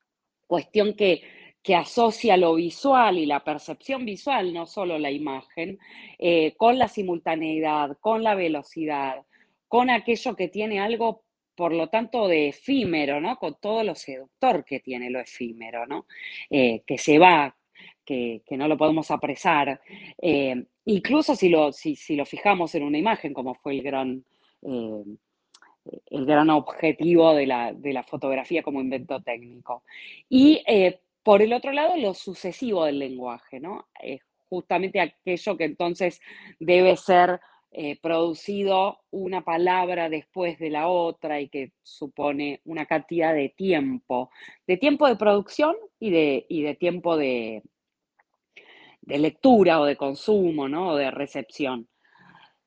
cuestión 0.45 0.93
que, 0.93 1.23
que 1.63 1.75
asocia 1.75 2.37
lo 2.37 2.55
visual 2.55 3.17
y 3.17 3.25
la 3.25 3.43
percepción 3.43 4.05
visual, 4.05 4.53
no 4.53 4.65
solo 4.65 4.99
la 4.99 5.11
imagen, 5.11 5.79
eh, 6.19 6.53
con 6.57 6.77
la 6.77 6.87
simultaneidad, 6.87 7.97
con 7.99 8.23
la 8.23 8.35
velocidad, 8.35 9.25
con 9.67 9.89
aquello 9.89 10.35
que 10.35 10.47
tiene 10.47 10.79
algo, 10.79 11.23
por 11.59 11.73
lo 11.73 11.89
tanto, 11.89 12.29
de 12.29 12.47
efímero, 12.47 13.19
¿no? 13.19 13.35
Con 13.35 13.57
todo 13.59 13.83
lo 13.83 13.93
seductor 13.93 14.63
que 14.63 14.79
tiene 14.79 15.09
lo 15.09 15.19
efímero, 15.19 15.85
¿no? 15.85 16.05
Eh, 16.49 16.83
que 16.87 16.97
se 16.97 17.19
va, 17.19 17.53
que, 18.05 18.41
no 18.51 18.69
lo 18.69 18.77
podemos 18.77 19.11
apresar. 19.11 19.81
Eh, 20.21 20.63
incluso 20.85 21.35
si 21.35 21.49
lo, 21.49 21.73
si, 21.73 21.97
lo 22.15 22.25
fijamos 22.25 22.75
en 22.75 22.83
una 22.83 22.97
imagen, 22.97 23.33
como 23.33 23.55
fue 23.55 23.73
el 23.73 23.83
gran, 23.83 24.23
eh, 24.61 25.03
el 26.11 26.25
gran 26.25 26.49
objetivo 26.49 27.35
de 27.35 27.45
la, 27.45 28.03
fotografía 28.07 28.63
como 28.63 28.79
invento 28.79 29.21
técnico. 29.21 29.83
Y 30.29 30.63
por 31.23 31.41
el 31.41 31.51
otro 31.51 31.73
lado, 31.73 31.97
lo 31.97 32.13
sucesivo 32.13 32.85
del 32.85 32.99
lenguaje, 32.99 33.59
¿no? 33.59 33.89
Justamente 34.47 35.01
aquello 35.01 35.57
que 35.57 35.65
entonces 35.65 36.21
debe 36.57 36.95
ser 36.95 37.41
producido 38.01 38.99
una 39.11 39.41
palabra 39.41 40.09
después 40.09 40.57
de 40.59 40.69
la 40.69 40.87
otra 40.87 41.39
y 41.39 41.49
que 41.49 41.73
supone 41.83 42.61
una 42.65 42.85
cantidad 42.85 43.33
de 43.33 43.49
tiempo, 43.49 44.31
de 44.67 44.77
tiempo 44.77 45.07
de 45.07 45.15
producción 45.15 45.75
y 45.99 46.09
de, 46.09 46.45
y 46.49 46.63
de 46.63 46.75
tiempo 46.75 47.15
de, 47.15 47.63
de 49.01 49.17
lectura 49.17 49.79
o 49.79 49.85
de 49.85 49.97
consumo, 49.97 50.67
¿no? 50.67 50.89
O 50.89 50.95
de 50.95 51.11
recepción. 51.11 51.87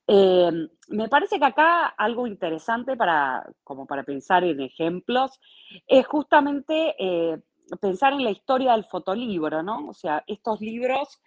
Em, 0.07 0.69
me 0.89 1.09
parece 1.09 1.39
que 1.39 1.45
acá 1.45 1.87
algo 1.87 2.27
interesante 2.27 2.97
para, 2.97 3.49
como 3.63 3.87
para 3.87 4.03
pensar 4.03 4.43
en 4.45 4.61
ejemplos, 4.61 5.41
es 5.87 6.07
justamente 6.07 6.95
eh, 6.99 7.39
pensar 7.81 8.13
en 8.13 8.25
la 8.25 8.31
historia 8.31 8.73
del 8.73 8.85
fotolibro, 8.85 9.63
¿no? 9.63 9.89
O 9.89 9.95
sea, 9.95 10.25
estos 10.27 10.61
libros, 10.61 11.21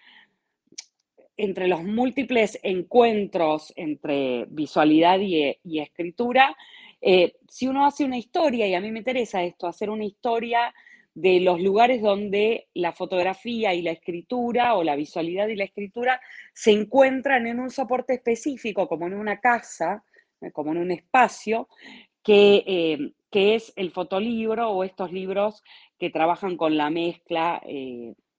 entre 1.38 1.68
los 1.68 1.84
múltiples 1.84 2.60
encuentros 2.63 3.74
entre 3.75 4.46
visualidad 4.50 5.20
y, 5.20 5.80
escritura, 5.80 6.56
eh, 7.01 7.34
si 7.48 7.68
uno 7.68 7.86
hace 7.86 8.06
una 8.06 8.18
historia, 8.18 8.68
y 8.68 8.74
a 8.74 8.82
mí 8.82 8.92
me 8.92 9.00
interesa 9.00 9.44
esto, 9.44 9.68
hacer 9.68 9.89
una 9.89 10.06
historia 10.06 10.74
de 11.13 11.39
los 11.39 11.62
lugares 11.62 12.01
donde 12.01 12.68
la 12.74 12.92
fotografía 12.92 13.74
y 13.74 13.82
la 13.82 13.92
escritura 13.92 14.75
o 14.75 14.84
la 14.84 14.96
visualidad 14.96 15.48
y 15.48 15.56
la 15.56 15.63
escritura 15.63 16.20
se 16.54 16.72
encuentran 16.72 17.48
en 17.48 17.60
un 17.60 17.70
soporte 17.70 18.13
específico, 18.13 18.88
como 18.88 19.08
en 19.08 19.13
una 19.13 19.39
casa, 19.39 20.04
eh, 20.42 20.51
como 20.51 20.72
en 20.72 20.80
un 20.80 20.92
espacio, 20.92 21.70
que, 22.22 22.63
eh, 22.65 23.12
que 23.30 23.56
es 23.56 23.72
el 23.75 23.92
fotolibro 23.92 24.72
o 24.72 24.84
estos 24.84 25.12
libros 25.12 25.63
que 26.00 26.10
trabajan 26.10 26.58
con 26.58 26.75
la 26.75 26.89
mezcla 26.89 27.62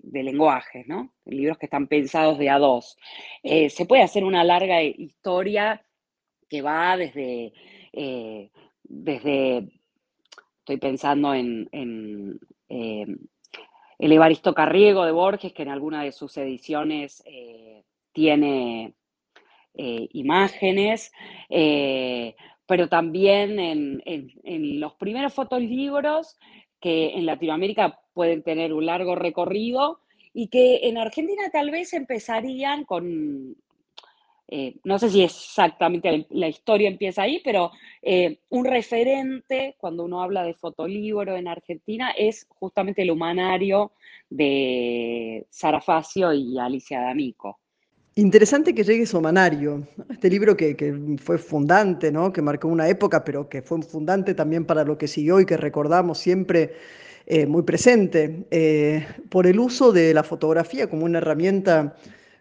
de 0.06 0.22
lenguajes, 0.22 0.86
¿no? 0.86 1.12
Libros 1.24 1.58
que 1.58 1.66
están 1.66 1.86
pensados 1.86 2.38
de 2.38 2.50
a 2.50 2.58
dos. 2.58 2.96
se 3.42 3.86
puede 3.86 4.02
hacer 4.02 4.24
una 4.24 4.44
larga 4.44 4.82
historia 4.82 5.82
que 6.48 6.62
va 6.62 6.96
desde, 6.96 7.52
desde 8.84 9.68
estoy 10.66 10.78
pensando 10.78 11.32
en, 11.32 12.40
eh, 12.68 13.06
el 13.98 14.12
Evaristo 14.12 14.52
Carriego 14.52 15.04
de 15.04 15.12
Borges, 15.12 15.52
que 15.52 15.62
en 15.62 15.68
alguna 15.68 16.02
de 16.02 16.10
sus 16.10 16.36
ediciones 16.38 17.22
eh, 17.24 17.84
tiene 18.10 18.94
eh, 19.74 20.08
imágenes, 20.12 21.12
pero 22.66 22.88
también 22.88 23.60
en, 23.60 24.80
los 24.80 24.94
primeros 24.94 25.32
fotolibros 25.32 26.36
que 26.86 27.18
en 27.18 27.26
Latinoamérica 27.26 27.98
pueden 28.14 28.44
tener 28.44 28.72
un 28.72 28.86
largo 28.86 29.16
recorrido 29.16 29.98
y 30.32 30.46
que 30.46 30.86
en 30.88 30.98
Argentina 30.98 31.42
tal 31.50 31.72
vez 31.72 31.92
empezarían 31.92 32.84
con 32.84 33.56
eh, 34.46 34.76
no 34.84 34.96
sé 34.96 35.10
si 35.10 35.24
exactamente 35.24 36.28
la 36.30 36.46
historia 36.46 36.88
empieza 36.88 37.22
ahí, 37.22 37.40
pero 37.42 37.72
eh, 38.02 38.38
un 38.50 38.66
referente 38.66 39.74
cuando 39.78 40.04
uno 40.04 40.22
habla 40.22 40.44
de 40.44 40.54
fotolibro 40.54 41.36
en 41.36 41.48
Argentina 41.48 42.12
es 42.16 42.46
justamente 42.50 43.02
el 43.02 43.10
humanario 43.10 43.90
de 44.30 45.44
Sara 45.50 45.80
Facio 45.80 46.32
y 46.32 46.56
Alicia 46.56 47.00
D'Amico. 47.00 47.58
Interesante 48.18 48.74
que 48.74 48.82
llegue 48.82 49.04
su 49.04 49.18
humanario, 49.18 49.86
este 50.08 50.30
libro 50.30 50.56
que, 50.56 51.18
fue 51.22 51.36
fundante, 51.36 52.10
¿no? 52.10 52.32
que 52.32 52.40
marcó 52.40 52.66
una 52.66 52.88
época, 52.88 53.22
pero 53.22 53.46
que 53.46 53.60
fue 53.60 53.82
fundante 53.82 54.32
también 54.32 54.64
para 54.64 54.84
lo 54.84 54.96
que 54.96 55.06
siguió 55.06 55.38
y 55.38 55.44
que 55.44 55.58
recordamos 55.58 56.16
siempre 56.16 56.72
eh, 57.26 57.44
muy 57.44 57.62
presente, 57.62 58.46
por 59.28 59.46
el 59.46 59.60
uso 59.60 59.92
de 59.92 60.14
la 60.14 60.22
fotografía 60.22 60.88
como 60.88 61.04
una 61.04 61.18
herramienta 61.18 61.94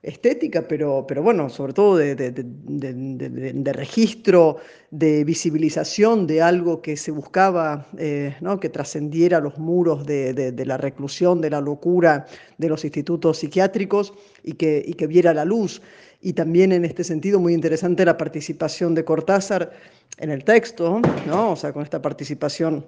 estética, 0.06 0.62
pero, 0.68 1.06
pero 1.08 1.24
bueno, 1.24 1.50
sobre 1.50 1.74
todo 1.74 1.98
de, 1.98 3.74
registro, 3.74 4.58
de 4.92 5.24
visibilización 5.24 6.28
de 6.28 6.44
algo 6.44 6.82
que 6.82 6.96
se 6.96 7.10
buscaba, 7.12 7.88
eh, 7.98 8.36
¿no? 8.40 8.60
que 8.60 8.70
trascendiera 8.70 9.40
los 9.40 9.58
muros 9.58 10.06
de, 10.06 10.54
la 10.66 10.78
reclusión, 10.78 11.42
de 11.42 11.50
la 11.50 11.60
locura 11.60 12.28
de 12.58 12.70
los 12.70 12.84
institutos 12.86 13.40
psiquiátricos 13.40 14.14
y 14.44 14.54
que, 14.54 14.84
y 14.86 14.94
que 14.94 15.08
viera 15.08 15.34
la 15.34 15.44
luz. 15.44 15.82
Y 16.22 16.34
también 16.34 16.72
en 16.72 16.86
este 16.86 17.04
sentido 17.04 17.40
muy 17.40 17.54
interesante 17.54 18.06
la 18.06 18.18
participación 18.18 18.94
de 18.94 19.04
Cortázar 19.04 19.72
en 20.20 20.30
el 20.30 20.44
texto, 20.44 21.02
¿no? 21.26 21.52
o 21.52 21.56
sea, 21.56 21.74
con 21.74 21.84
esta 21.84 22.02
participación 22.02 22.86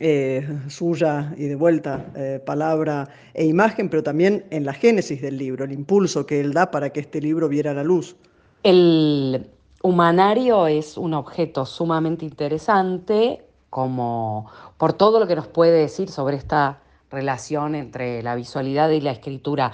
eh, 0.00 0.46
suya 0.68 1.34
y 1.36 1.44
de 1.44 1.54
vuelta 1.54 2.06
eh, 2.16 2.42
palabra 2.44 3.08
e 3.34 3.44
imagen, 3.44 3.88
pero 3.88 4.02
también 4.02 4.44
en 4.50 4.64
la 4.64 4.72
génesis 4.72 5.20
del 5.20 5.38
libro, 5.38 5.64
el 5.64 5.72
impulso 5.72 6.26
que 6.26 6.40
él 6.40 6.52
da 6.52 6.70
para 6.70 6.90
que 6.90 7.00
este 7.00 7.20
libro 7.20 7.48
viera 7.48 7.74
la 7.74 7.84
luz. 7.84 8.16
El 8.62 9.50
humanario 9.82 10.66
es 10.66 10.96
un 10.96 11.14
objeto 11.14 11.64
sumamente 11.64 12.24
interesante 12.24 13.44
como 13.70 14.50
por 14.76 14.92
todo 14.94 15.20
lo 15.20 15.26
que 15.26 15.36
nos 15.36 15.46
puede 15.46 15.78
decir 15.78 16.08
sobre 16.08 16.36
esta 16.36 16.80
relación 17.10 17.74
entre 17.74 18.22
la 18.22 18.34
visualidad 18.34 18.90
y 18.90 19.00
la 19.00 19.12
escritura. 19.12 19.72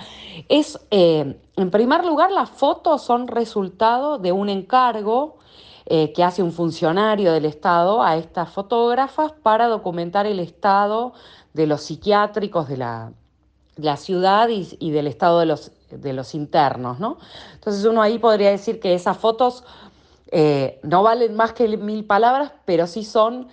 Es, 0.48 0.78
eh, 0.90 1.40
en 1.56 1.70
primer 1.70 2.04
lugar, 2.04 2.30
las 2.30 2.50
fotos 2.50 3.02
son 3.02 3.28
resultado 3.28 4.18
de 4.18 4.32
un 4.32 4.48
encargo 4.48 5.38
eh, 5.86 6.12
que 6.12 6.24
hace 6.24 6.42
un 6.42 6.52
funcionario 6.52 7.32
del 7.32 7.44
Estado 7.44 8.02
a 8.02 8.16
estas 8.16 8.50
fotógrafas 8.50 9.32
para 9.32 9.66
documentar 9.68 10.26
el 10.26 10.40
estado 10.40 11.12
de 11.52 11.66
los 11.66 11.82
psiquiátricos 11.82 12.68
de 12.68 12.76
la, 12.76 13.12
ciudad 13.96 14.48
y, 14.48 14.90
del 14.90 15.06
estado 15.06 15.40
de 15.40 15.46
los, 15.46 15.72
de 15.90 16.12
los 16.12 16.34
internos, 16.34 17.00
¿no? 17.00 17.18
Entonces 17.54 17.84
uno 17.84 18.02
ahí 18.02 18.18
podría 18.18 18.50
decir 18.50 18.80
que 18.80 18.94
esas 18.94 19.16
fotos 19.16 19.64
eh, 20.36 20.80
no 20.82 21.02
valen 21.02 21.36
más 21.36 21.52
que 21.52 21.76
mil 21.76 22.04
palabras, 22.04 22.52
pero 22.64 22.86
sí 22.86 23.04
son 23.04 23.48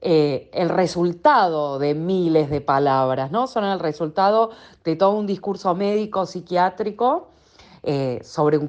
eh, 0.00 0.48
el 0.52 0.68
resultado 0.68 1.78
de 1.78 1.94
miles 1.94 2.50
de 2.50 2.60
palabras, 2.60 3.32
¿no? 3.32 3.46
Son 3.46 3.64
el 3.64 3.80
resultado 3.80 4.50
de 4.84 4.94
todo 4.94 5.12
un 5.12 5.26
discurso 5.26 5.74
médico, 5.74 6.24
psiquiátrico, 6.24 7.30
eh, 7.82 8.20
sobre 8.22 8.60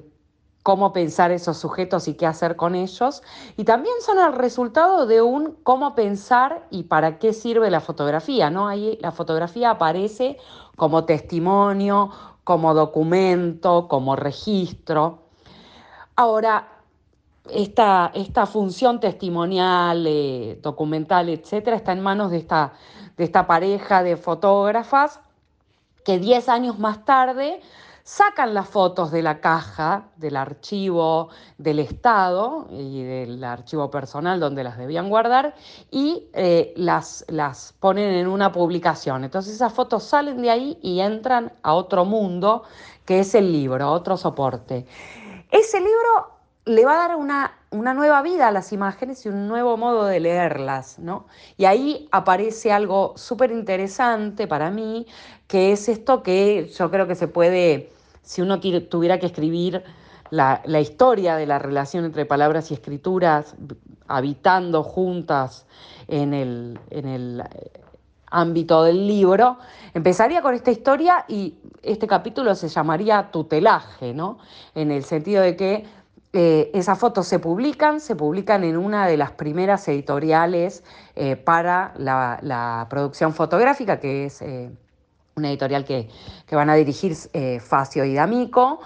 cómo 0.64 0.94
pensar 0.94 1.32
esos 1.32 1.58
sujetos 1.58 2.08
y 2.08 2.16
qué 2.16 2.26
hacer 2.26 2.56
con 2.56 2.76
ellos. 2.76 3.24
Y 3.58 3.64
también 3.64 3.96
son 4.02 4.20
el 4.20 4.34
resultado 4.34 5.06
de 5.06 5.22
un 5.22 5.56
cómo 5.64 5.96
pensar 5.96 6.68
y 6.70 6.84
para 6.84 7.18
qué 7.20 7.34
sirve 7.34 7.72
la 7.72 7.80
fotografía, 7.80 8.50
¿no? 8.50 8.68
Ahí 8.68 8.98
la 9.02 9.12
fotografía 9.12 9.72
aparece 9.72 10.38
como 10.76 11.06
testimonio, 11.06 12.12
como 12.44 12.74
documento, 12.74 13.88
como 13.88 14.16
registro. 14.16 15.20
Ahora, 16.16 16.68
esta, 17.50 18.12
esta 18.14 18.46
función 18.46 19.00
testimonial, 19.00 20.06
eh, 20.08 20.60
documental, 20.62 21.30
etcétera, 21.30 21.76
está 21.76 21.94
en 21.94 22.02
manos 22.02 22.32
de 22.32 22.38
esta, 22.38 22.74
de 23.18 23.24
esta 23.24 23.48
pareja 23.48 24.04
de 24.04 24.18
fotógrafas 24.18 25.20
que 26.04 26.20
10 26.20 26.50
años 26.50 26.80
más 26.80 27.06
tarde 27.06 27.62
sacan 28.10 28.56
las 28.56 28.68
fotos 28.68 29.12
de 29.12 29.22
la 29.22 29.40
caja, 29.40 30.06
del 30.16 30.36
archivo 30.36 31.30
del 31.60 31.78
Estado 31.78 32.68
y 32.72 33.04
del 33.04 33.44
archivo 33.44 33.92
personal 33.92 34.40
donde 34.40 34.64
las 34.64 34.80
debían 34.80 35.10
guardar 35.10 35.54
y 35.92 36.28
eh, 36.34 36.74
las, 36.76 37.24
las 37.28 37.76
ponen 37.80 38.16
en 38.16 38.26
una 38.26 38.52
publicación. 38.52 39.24
Entonces 39.26 39.54
esas 39.54 39.74
fotos 39.74 40.04
salen 40.06 40.42
de 40.42 40.50
ahí 40.50 40.80
y 40.82 41.02
entran 41.02 41.54
a 41.62 41.76
otro 41.76 42.04
mundo 42.04 42.64
que 43.06 43.20
es 43.20 43.36
el 43.36 43.52
libro, 43.52 43.92
otro 43.92 44.18
soporte. 44.18 44.88
Ese 45.52 45.78
libro 45.80 46.40
le 46.66 46.86
va 46.86 46.94
a 46.94 47.08
dar 47.08 47.16
una, 47.16 47.58
nueva 47.72 48.22
vida 48.22 48.48
a 48.48 48.52
las 48.52 48.72
imágenes 48.74 49.26
y 49.26 49.30
un 49.30 49.48
nuevo 49.48 49.78
modo 49.78 50.06
de 50.06 50.20
leerlas, 50.20 51.00
¿no? 51.00 51.26
Y 51.58 51.66
ahí 51.66 52.08
aparece 52.12 52.72
algo 52.72 53.14
súper 53.18 53.52
interesante 53.52 54.48
para 54.48 54.70
mí, 54.70 55.08
que 55.48 55.72
es 55.72 55.90
esto 55.90 56.22
que 56.22 56.68
yo 56.76 56.92
creo 56.92 57.08
que 57.08 57.16
se 57.16 57.28
puede, 57.28 57.92
si 58.22 58.42
uno 58.42 58.60
tuviera 58.60 59.20
que 59.20 59.26
escribir 59.26 59.84
la, 60.32 60.80
historia 60.80 61.36
de 61.36 61.46
la 61.46 61.60
relación 61.60 62.06
entre 62.06 62.26
palabras 62.26 62.72
y 62.72 62.74
escrituras, 62.74 63.56
habitando 64.08 64.84
juntas 64.84 65.66
en 66.08 66.34
el, 66.34 66.80
en 66.90 67.08
el 67.08 67.42
eh, 67.42 67.72
ámbito 68.28 68.84
del 68.84 69.08
libro, 69.08 69.58
empezaría 69.94 70.42
con 70.42 70.54
esta 70.54 70.72
historia 70.72 71.26
y 71.28 71.56
este 71.82 72.08
capítulo 72.08 72.54
se 72.56 72.68
llamaría 72.68 73.32
tutelaje, 73.32 74.14
¿no? 74.14 74.40
En 74.76 74.92
el 74.92 75.04
sentido 75.04 75.42
de 75.42 75.56
que 75.56 75.86
eh, 76.34 76.70
esas 76.76 77.00
fotos 77.00 77.28
se 77.28 77.40
publican, 77.40 78.00
se 78.00 78.16
publican 78.16 78.64
en 78.64 78.78
una 78.78 79.08
de 79.08 79.18
las 79.18 79.32
primeras 79.32 79.88
editoriales 79.88 80.84
eh, 81.16 81.36
para 81.36 81.94
la, 81.98 82.86
producción 82.90 83.34
fotográfica, 83.34 84.00
que 84.00 84.26
es 84.26 84.44
una 85.40 85.50
editorial 85.50 85.84
que, 85.86 86.08
van 86.52 86.70
a 86.70 86.76
dirigir 86.76 87.16
Facio 87.60 88.06
y 88.06 88.14
D'Amico, 88.14 88.80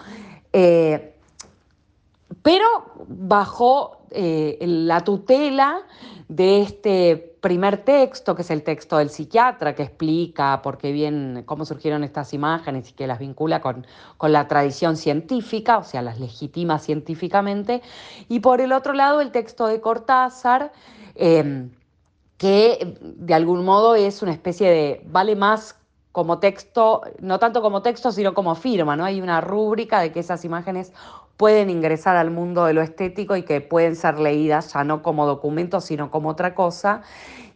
pero 2.42 2.68
bajo 3.08 4.06
la 4.12 5.02
tutela 5.02 5.82
de 6.28 6.62
este 6.62 7.34
primer 7.42 7.84
texto, 7.84 8.36
que 8.36 8.42
es 8.42 8.52
el 8.52 8.64
texto 8.64 8.98
del 8.98 9.10
psiquiatra, 9.10 9.76
que 9.76 9.84
explica 9.84 10.62
por 10.62 10.78
qué 10.78 10.92
bien, 10.92 11.44
cómo 11.46 11.66
surgieron 11.66 12.04
estas 12.04 12.34
imágenes 12.34 12.90
y 12.90 12.94
que 12.94 13.06
las 13.06 13.20
vincula 13.20 13.62
con, 13.62 13.86
la 14.22 14.48
tradición 14.48 14.96
científica, 14.96 15.78
o 15.78 15.84
sea, 15.84 16.02
las 16.02 16.20
legitima 16.20 16.80
científicamente. 16.80 17.82
Y 18.30 18.40
por 18.40 18.62
el 18.62 18.72
otro 18.72 18.94
lado, 18.94 19.20
el 19.20 19.32
texto 19.32 19.68
de 19.68 19.82
Cortázar, 19.82 20.72
que 21.16 22.98
de 23.02 23.34
algún 23.34 23.66
modo 23.66 23.96
es 23.96 24.22
una 24.22 24.32
especie 24.32 24.70
de, 24.70 25.02
vale 25.06 25.36
más 25.36 25.76
como 26.14 26.38
texto, 26.38 27.02
no 27.20 27.40
tanto 27.40 27.62
como 27.64 27.82
texto, 27.82 28.12
sino 28.12 28.36
como 28.36 28.54
firma, 28.54 28.96
¿no? 28.96 29.04
Hay 29.04 29.20
una 29.20 29.42
rúbrica 29.42 30.00
de 30.00 30.12
que 30.12 30.20
esas 30.20 30.46
imágenes 30.46 30.94
pueden 31.38 31.72
ingresar 31.72 32.16
al 32.16 32.30
mundo 32.30 32.66
de 32.66 32.74
lo 32.74 32.84
estético 32.84 33.36
y 33.36 33.42
que 33.42 33.62
pueden 33.62 33.96
ser 33.96 34.20
leídas 34.20 34.72
ya 34.72 34.84
no 34.84 35.02
como 35.02 35.26
documentos, 35.26 35.86
sino 35.86 36.12
como 36.12 36.30
otra 36.30 36.54
cosa. 36.54 37.02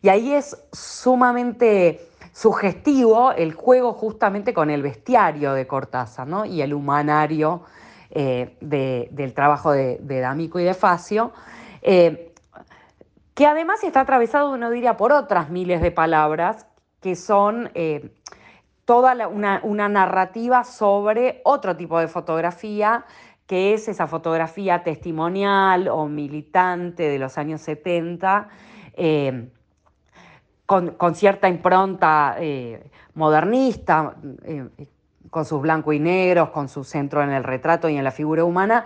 Y 0.02 0.10
ahí 0.10 0.34
es 0.34 0.58
sumamente 0.74 2.02
sugestivo 2.34 3.32
el 3.32 3.54
juego 3.54 3.94
justamente 3.94 4.56
con 4.56 4.72
el 4.72 4.82
bestiario 4.82 5.54
de 5.54 5.68
Cortázar 5.68 6.28
¿no? 6.28 6.44
y 6.44 6.62
el 6.64 6.74
humanario 6.74 7.62
eh, 8.10 8.58
del 8.62 9.34
trabajo 9.36 9.72
de, 9.72 10.00
D'Amico 10.00 10.60
y 10.60 10.64
de 10.64 10.74
Facio, 10.74 11.32
eh, 11.84 12.34
que 13.36 13.46
además 13.46 13.84
está 13.84 14.00
atravesado, 14.02 14.52
uno 14.52 14.72
diría, 14.72 14.98
por 14.98 15.12
otras 15.12 15.52
miles 15.52 15.80
de 15.80 15.92
palabras 15.92 16.66
que 17.02 17.16
son 17.16 17.70
eh, 17.76 18.17
toda 18.88 19.28
una, 19.28 19.90
narrativa 19.90 20.64
sobre 20.64 21.42
otro 21.44 21.76
tipo 21.76 22.00
de 22.00 22.08
fotografía 22.08 23.04
que 23.46 23.74
es 23.74 23.90
esa 23.90 24.08
fotografía 24.08 24.82
testimonial 24.82 25.90
o 25.90 26.08
militante 26.08 27.10
de 27.10 27.20
los 27.20 27.38
años 27.38 27.60
70, 27.62 28.48
eh, 28.94 29.50
con, 30.66 31.16
cierta 31.16 31.50
impronta 31.50 32.38
eh, 32.40 32.90
modernista, 33.14 34.16
eh, 34.44 34.70
con 35.30 35.44
sus 35.44 35.62
blancos 35.62 35.94
y 35.94 36.00
negros, 36.00 36.52
con 36.52 36.70
su 36.70 36.86
centro 36.86 37.22
en 37.22 37.32
el 37.32 37.44
retrato 37.44 37.90
y 37.90 37.98
en 37.98 38.06
la 38.06 38.12
figura 38.12 38.46
humana, 38.46 38.86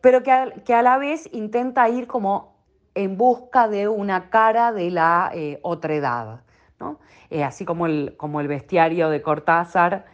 pero 0.00 0.22
que 0.22 0.62
que 0.64 0.74
a, 0.74 0.82
la 0.82 0.96
vez 0.96 1.28
intenta 1.32 1.90
ir 1.90 2.06
como 2.06 2.54
en 2.94 3.18
busca 3.18 3.68
de 3.68 3.86
una 3.86 4.30
cara 4.30 4.72
de 4.72 4.90
la 4.90 5.30
otredad. 5.60 6.40
¿No? 6.84 6.98
así 7.44 7.64
como 7.64 7.86
el, 7.86 8.14
como 8.16 8.40
el 8.40 8.48
bestiario 8.48 9.08
de 9.08 9.22
Cortázar 9.22 10.06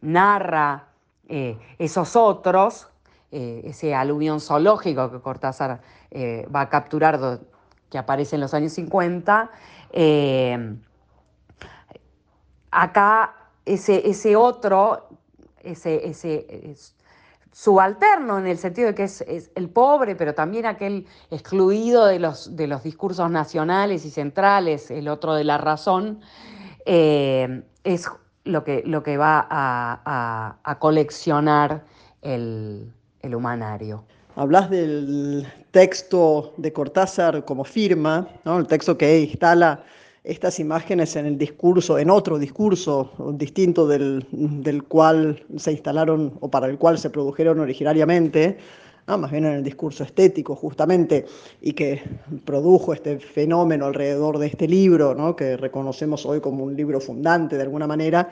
narra 0.00 0.90
eh, 1.32 1.56
esos 1.78 2.16
otros, 2.16 2.88
eh, 3.30 3.62
ese 3.64 3.94
aluvión 3.94 4.40
zoológico 4.40 5.12
que 5.12 5.20
Cortázar 5.20 5.80
eh, 6.10 6.44
va 6.52 6.62
a 6.62 6.68
capturar, 6.68 7.38
que 7.88 7.98
aparece 7.98 8.34
en 8.34 8.40
los 8.40 8.52
años 8.52 8.72
50, 8.72 9.48
acá 12.72 13.34
ese, 13.64 14.10
ese 14.10 14.34
otro, 14.34 15.06
ese, 15.62 16.08
ese 16.08 16.74
subalterno 17.52 18.38
en 18.38 18.46
el 18.46 18.58
sentido 18.58 18.88
de 18.88 18.94
que 18.94 19.04
es, 19.04 19.50
el 19.54 19.68
pobre, 19.68 20.16
pero 20.16 20.34
también 20.34 20.66
aquel 20.66 21.06
excluido 21.30 22.06
de 22.06 22.18
los, 22.18 22.56
de 22.56 22.66
los 22.66 22.82
discursos 22.82 23.30
nacionales 23.30 24.04
y 24.04 24.10
centrales, 24.10 24.90
el 24.90 25.08
otro 25.08 25.34
de 25.34 25.44
la 25.44 25.58
razón, 25.58 26.20
es 26.86 28.08
lo 28.44 28.64
que, 28.64 28.82
lo 28.86 29.02
que 29.02 29.16
va 29.16 29.46
a, 29.50 30.76
coleccionar 30.78 31.84
el, 32.22 32.92
humanario. 33.22 34.04
Hablas 34.36 34.70
del 34.70 35.46
texto 35.70 36.54
de 36.56 36.72
Cortázar 36.72 37.44
como 37.44 37.64
firma, 37.64 38.28
el 38.44 38.66
texto 38.66 38.96
que 38.96 39.20
instala 39.20 39.82
estas 40.22 40.60
imágenes 40.60 41.16
en 41.16 41.26
el 41.26 41.38
discurso, 41.38 41.98
en 41.98 42.10
otro 42.10 42.38
discurso 42.38 43.12
distinto 43.34 43.86
del, 43.86 44.26
del, 44.30 44.84
cual 44.84 45.42
se 45.56 45.72
instalaron 45.72 46.34
o 46.40 46.50
para 46.50 46.66
el 46.66 46.78
cual 46.78 46.98
se 46.98 47.10
produjeron 47.10 47.60
originariamente, 47.60 48.58
más 49.06 49.30
bien 49.30 49.44
en 49.44 49.54
el 49.54 49.64
discurso 49.64 50.04
estético 50.04 50.54
justamente, 50.54 51.26
y 51.60 51.72
que 51.72 52.02
produjo 52.44 52.92
este 52.92 53.18
fenómeno 53.18 53.86
alrededor 53.86 54.38
de 54.38 54.46
este 54.48 54.68
libro, 54.68 55.14
¿no? 55.14 55.34
que 55.34 55.56
reconocemos 55.56 56.24
hoy 56.26 56.40
como 56.40 56.64
un 56.64 56.76
libro 56.76 57.00
fundante 57.00 57.56
de 57.56 57.62
alguna 57.62 57.86
manera. 57.86 58.30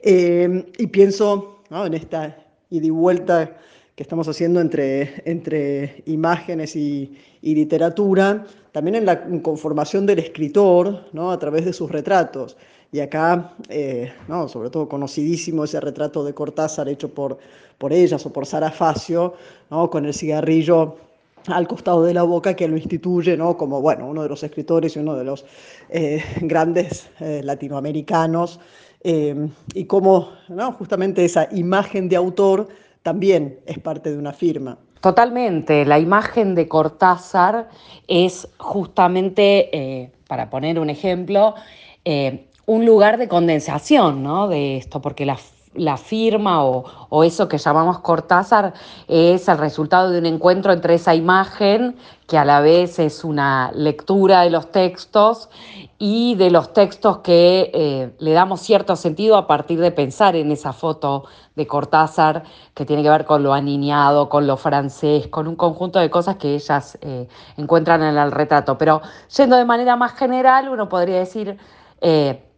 Eh, 0.00 0.66
y 0.78 0.86
pienso 0.86 1.62
en 1.70 1.94
esta 1.94 2.36
ida 2.70 2.86
y 2.86 2.90
vuelta 2.90 3.56
que 3.94 4.02
estamos 4.02 4.26
haciendo 4.26 4.60
entre, 4.60 5.22
entre 5.24 6.02
imágenes 6.06 6.74
y, 6.74 7.16
y 7.42 7.54
literatura, 7.54 8.44
también 8.72 8.96
en 8.96 9.06
la 9.06 9.24
conformación 9.40 10.04
del 10.04 10.18
escritor 10.18 11.04
¿no? 11.12 11.30
a 11.30 11.38
través 11.38 11.64
de 11.64 11.72
sus 11.72 11.90
retratos. 11.90 12.56
Y 12.90 13.00
acá, 13.00 13.54
eh, 13.68 14.12
no, 14.28 14.48
sobre 14.48 14.70
todo 14.70 14.88
conocidísimo 14.88 15.64
ese 15.64 15.80
retrato 15.80 16.24
de 16.24 16.34
Cortázar 16.34 16.88
hecho 16.88 17.08
por, 17.08 17.38
por 17.78 17.92
ellas 17.92 18.24
o 18.26 18.32
por 18.32 18.46
Sara 18.46 18.70
Facio, 18.70 19.34
¿no? 19.70 19.88
con 19.90 20.06
el 20.06 20.14
cigarrillo 20.14 20.96
al 21.46 21.68
costado 21.68 22.02
de 22.04 22.14
la 22.14 22.22
boca 22.22 22.54
que 22.54 22.66
lo 22.66 22.76
instituye 22.76 23.36
¿no? 23.36 23.56
como 23.56 23.80
bueno, 23.80 24.08
uno 24.08 24.22
de 24.22 24.28
los 24.28 24.42
escritores 24.42 24.96
y 24.96 24.98
uno 24.98 25.14
de 25.14 25.24
los 25.24 25.44
eh, 25.88 26.22
grandes 26.40 27.08
eh, 27.20 27.42
latinoamericanos, 27.44 28.58
y 29.06 29.84
como 29.84 30.30
¿no? 30.48 30.72
justamente 30.72 31.26
esa 31.26 31.46
imagen 31.52 32.08
de 32.08 32.16
autor 32.16 32.68
también 33.04 33.60
es 33.66 33.78
parte 33.78 34.10
de 34.10 34.18
una 34.18 34.32
firma. 34.32 34.78
totalmente, 35.00 35.84
la 35.84 35.98
imagen 35.98 36.54
de 36.54 36.66
Cortázar 36.66 37.68
es 38.08 38.48
justamente, 38.56 39.68
eh, 39.76 40.10
para 40.26 40.48
poner 40.48 40.78
un 40.78 40.88
ejemplo, 40.88 41.54
eh, 42.06 42.46
un 42.64 42.86
lugar 42.86 43.18
de 43.18 43.28
condensación 43.28 44.22
¿no? 44.22 44.48
de 44.48 44.78
esto, 44.78 45.02
porque 45.02 45.26
la 45.26 45.36
la 45.74 45.96
firma 45.96 46.64
o, 46.64 47.24
eso 47.24 47.48
que 47.48 47.58
llamamos 47.58 48.00
Cortázar 48.00 48.74
es 49.08 49.48
el 49.48 49.58
resultado 49.58 50.10
de 50.10 50.18
un 50.18 50.26
encuentro 50.26 50.72
entre 50.72 50.94
esa 50.94 51.14
imagen, 51.14 51.96
que 52.26 52.38
a 52.38 52.44
la 52.44 52.60
vez 52.60 52.98
es 52.98 53.22
una 53.24 53.70
lectura 53.72 54.42
de 54.42 54.50
los 54.50 54.70
textos, 54.72 55.48
y 55.98 56.34
de 56.34 56.50
los 56.50 56.72
textos 56.72 57.18
que 57.18 57.70
eh, 57.72 58.14
le 58.18 58.32
damos 58.32 58.60
cierto 58.60 58.96
sentido 58.96 59.36
a 59.36 59.46
partir 59.46 59.80
de 59.80 59.90
pensar 59.90 60.36
en 60.36 60.50
esa 60.50 60.72
foto 60.72 61.24
de 61.54 61.66
Cortázar, 61.66 62.42
que 62.74 62.84
tiene 62.84 63.02
que 63.02 63.10
ver 63.10 63.24
con 63.24 63.42
lo 63.42 63.54
aniñado, 63.54 64.28
con 64.28 64.46
lo 64.46 64.56
francés, 64.56 65.28
con 65.28 65.46
un 65.46 65.56
conjunto 65.56 65.98
de 65.98 66.10
cosas 66.10 66.36
que 66.36 66.54
ellas 66.54 66.98
eh, 67.00 67.28
encuentran 67.56 68.02
en 68.02 68.18
el 68.18 68.32
retrato. 68.32 68.76
Pero 68.76 69.00
yendo 69.34 69.56
de 69.56 69.64
manera 69.64 69.96
más 69.96 70.12
general, 70.12 70.68
uno 70.68 70.88
podría 70.88 71.18
decir... 71.18 71.56
Eh, 72.00 72.50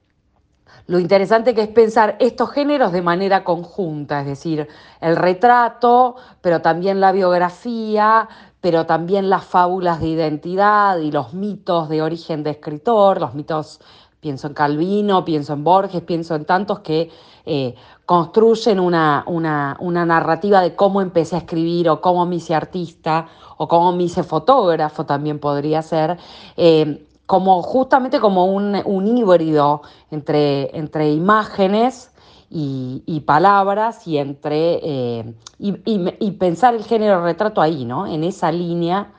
lo 0.86 1.00
interesante 1.00 1.54
que 1.54 1.62
es 1.62 1.68
pensar 1.68 2.16
estos 2.20 2.50
géneros 2.50 2.92
de 2.92 3.02
manera 3.02 3.42
conjunta, 3.42 4.20
es 4.20 4.26
decir, 4.26 4.68
el 5.00 5.16
retrato, 5.16 6.16
pero 6.40 6.62
también 6.62 7.00
la 7.00 7.10
biografía, 7.12 8.28
pero 8.60 8.86
también 8.86 9.28
las 9.28 9.44
fábulas 9.44 10.00
de 10.00 10.08
identidad 10.08 10.98
y 10.98 11.10
los 11.10 11.34
mitos 11.34 11.88
de 11.88 12.02
origen 12.02 12.42
de 12.42 12.50
escritor, 12.50 13.20
los 13.20 13.34
mitos, 13.34 13.80
pienso 14.20 14.46
en 14.46 14.54
Calvino, 14.54 15.24
pienso 15.24 15.52
en 15.52 15.64
Borges, 15.64 16.02
pienso 16.02 16.34
en 16.34 16.44
tantos 16.44 16.80
que 16.80 17.10
eh, 17.44 17.74
construyen 18.04 18.80
una, 18.80 19.24
una, 19.26 20.04
narrativa 20.04 20.60
de 20.60 20.74
cómo 20.74 21.00
empecé 21.00 21.36
a 21.36 21.38
escribir 21.38 21.88
o 21.88 22.00
cómo 22.00 22.26
me 22.26 22.36
hice 22.36 22.54
artista 22.54 23.28
o 23.56 23.68
cómo 23.68 23.92
me 23.92 24.04
hice 24.04 24.22
fotógrafo 24.22 25.06
también 25.06 25.38
podría 25.38 25.82
ser. 25.82 26.16
Eh, 26.56 27.05
como 27.26 27.60
justamente 27.62 28.20
como 28.20 28.46
un, 28.46 29.06
híbrido 29.06 29.82
entre, 30.10 30.76
entre 30.76 31.10
imágenes 31.10 32.12
y, 32.48 33.22
palabras 33.26 34.06
y 34.06 34.18
entre 34.18 34.78
eh, 34.82 35.34
y, 35.58 36.30
pensar 36.32 36.74
el 36.74 36.84
género 36.84 37.22
retrato 37.24 37.60
ahí, 37.60 37.84
¿no? 37.84 38.06
En 38.06 38.22
esa 38.22 38.52
línea 38.52 39.12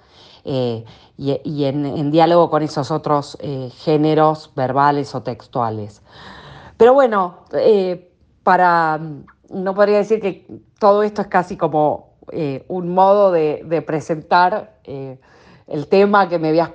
eh, 0.45 0.85
y, 1.17 1.65
en, 1.65 2.11
diálogo 2.11 2.49
con 2.49 2.63
esos 2.63 2.91
otros 2.91 3.37
eh, 3.41 3.69
géneros 3.75 4.51
verbales 4.55 5.13
o 5.13 5.21
textuales. 5.21 6.01
Pero 6.77 6.93
bueno, 6.93 7.39
para 8.43 8.99
no 9.49 9.73
podría 9.73 9.97
decir 9.97 10.21
que 10.21 10.47
todo 10.79 11.03
esto 11.03 11.21
es 11.21 11.27
casi 11.27 11.57
como 11.57 12.13
un 12.67 12.93
modo 12.93 13.31
de, 13.31 13.63
de 13.65 13.81
presentar 13.81 14.79
el 14.85 15.87
tema 15.87 16.29
que 16.29 16.37
me 16.39 16.49
habías 16.49 16.69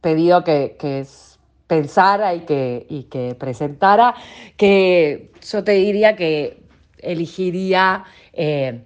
pedido 0.00 0.44
que, 0.44 0.76
pensara 1.66 2.34
y 2.34 2.40
que, 2.40 3.06
que 3.10 3.34
presentara, 3.36 4.14
que 4.56 5.30
yo 5.40 5.62
te 5.62 5.72
diría 5.72 6.16
que 6.16 6.62
elegiría 6.98 8.04
eh, 8.32 8.80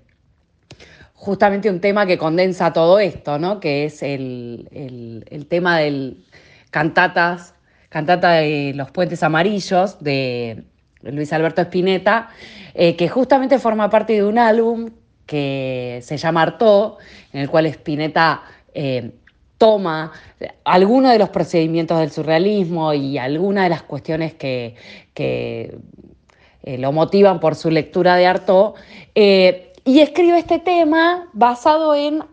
justamente 1.15 1.71
un 1.71 1.81
tema 1.81 2.07
que 2.07 2.19
condensa 2.19 2.73
todo 2.73 2.99
esto, 2.99 3.39
¿no? 3.39 3.59
que 3.59 3.87
es 3.87 4.03
el, 4.03 5.47
tema 5.49 5.79
del 5.79 6.25
cantatas, 6.71 7.55
cantata 7.89 8.33
de 8.33 8.73
los 8.75 8.91
puentes 8.91 9.23
amarillos 9.23 10.03
de 10.03 10.65
Luis 11.01 11.33
Alberto 11.33 11.63
Spinetta, 11.63 12.29
eh, 12.75 12.97
que 12.97 13.09
justamente 13.09 13.59
forma 13.59 13.89
parte 13.89 14.15
de 14.15 14.25
un 14.25 14.39
álbum 14.39 14.91
que 15.25 16.01
se 16.03 16.19
llama 16.19 16.43
Artó, 16.43 16.99
en 17.33 17.41
el 17.41 17.49
cual 17.49 17.67
Spinetta 17.67 18.43
eh, 18.75 19.13
toma 19.59 20.13
algunos 20.65 21.13
de 21.13 21.19
los 21.19 21.29
procedimientos 21.31 21.99
del 21.99 22.11
surrealismo 22.11 22.93
y 22.93 23.19
algunas 23.19 23.65
de 23.65 23.71
las 23.71 23.83
cuestiones 23.83 24.35
que, 24.35 24.75
eh, 25.17 26.79
lo 26.79 26.93
motivan 26.93 27.41
por 27.41 27.55
su 27.55 27.71
lectura 27.71 28.17
de 28.17 28.27
Artaud, 28.27 28.75
eh, 29.15 29.73
y 29.85 30.01
escribe 30.01 30.39
este 30.39 30.59
tema 30.59 31.29
basado 31.35 31.95
en 31.95 32.25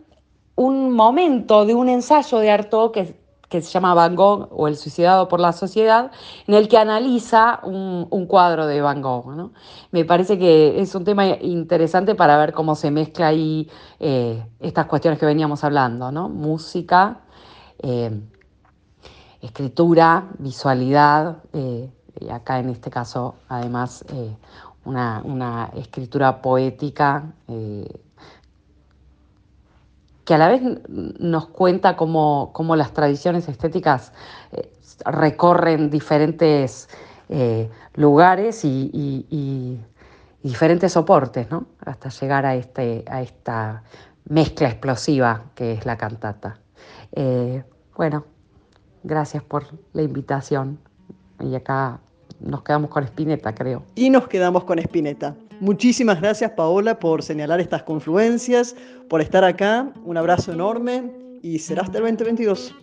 un 0.54 0.90
momento 0.90 1.66
de 1.66 1.74
un 1.74 1.88
ensayo 1.88 2.38
de 2.38 2.50
Artaud 2.50 2.92
que, 2.92 3.14
que, 3.52 3.62
se 3.62 3.70
llama 3.70 3.94
Van 3.94 4.16
Gogh 4.16 4.48
o 4.50 4.66
El 4.66 4.76
suicidado 4.76 5.28
por 5.28 5.38
la 5.38 5.52
sociedad, 5.52 6.10
en 6.46 6.54
el 6.54 6.68
que 6.68 6.78
analiza 6.78 7.60
un, 7.62 8.26
cuadro 8.26 8.66
de 8.66 8.80
Van 8.80 9.02
Gogh. 9.02 9.50
Me 9.90 10.04
parece 10.04 10.38
que 10.38 10.80
es 10.80 10.94
un 10.94 11.04
tema 11.04 11.26
interesante 11.26 12.14
para 12.14 12.38
ver 12.38 12.52
cómo 12.52 12.74
se 12.74 12.90
mezcla 12.90 13.28
ahí 13.28 13.68
eh, 14.00 14.42
estas 14.58 14.86
cuestiones 14.86 15.20
que 15.20 15.26
veníamos 15.26 15.62
hablando, 15.64 16.10
¿no? 16.10 16.28
música 16.28 17.20
eh, 17.82 18.20
escritura, 19.40 20.28
visualidad, 20.38 21.38
eh, 21.52 21.90
y 22.20 22.28
acá 22.30 22.60
en 22.60 22.68
este 22.68 22.90
caso 22.90 23.34
además 23.48 24.04
eh, 24.12 24.36
una, 24.84 25.70
escritura 25.76 26.40
poética 26.40 27.32
que 30.24 30.34
a 30.34 30.38
la 30.38 30.48
vez 30.48 30.62
nos 30.88 31.48
cuenta 31.48 31.96
cómo, 31.96 32.76
las 32.76 32.92
tradiciones 32.92 33.48
estéticas 33.48 34.12
recorren 35.04 35.90
diferentes 35.90 36.88
lugares 37.94 38.64
y, 38.64 39.80
diferentes 40.42 40.92
soportes, 40.92 41.46
hasta 41.84 42.08
llegar 42.08 42.46
a, 42.46 42.54
este, 42.54 43.04
a 43.08 43.22
esta 43.22 43.82
mezcla 44.28 44.68
explosiva 44.68 45.44
que 45.54 45.72
es 45.72 45.86
la 45.86 45.96
cantata. 45.96 46.58
Bueno, 47.96 48.24
gracias 49.02 49.42
por 49.42 49.66
la 49.92 50.02
invitación. 50.02 50.78
Y 51.40 51.54
acá 51.54 52.00
nos 52.40 52.62
quedamos 52.62 52.90
con 52.90 53.04
Espineta, 53.04 53.54
creo. 53.54 53.82
Y 53.94 54.10
nos 54.10 54.28
quedamos 54.28 54.64
con 54.64 54.78
Espineta. 54.78 55.34
Muchísimas 55.62 56.20
gracias, 56.20 56.50
Paola, 56.50 56.98
por 56.98 57.22
señalar 57.22 57.60
estas 57.60 57.84
confluencias, 57.84 58.74
por 59.08 59.20
estar 59.20 59.44
acá. 59.44 59.92
Un 60.04 60.16
abrazo 60.16 60.50
enorme 60.50 61.12
y 61.40 61.60
será 61.60 61.82
hasta 61.82 61.98
el 61.98 62.02
2022. 62.02 62.74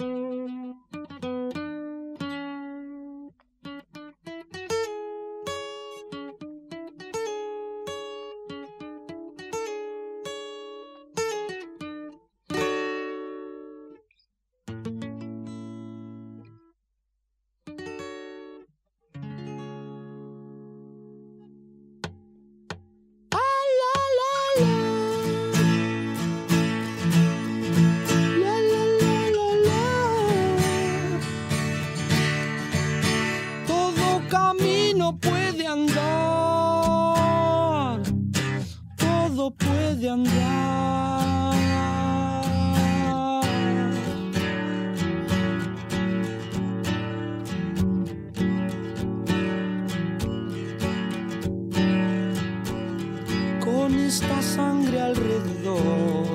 con 53.72 54.00
esta 54.00 54.42
sangre 54.42 55.00
alrededor. 55.02 56.28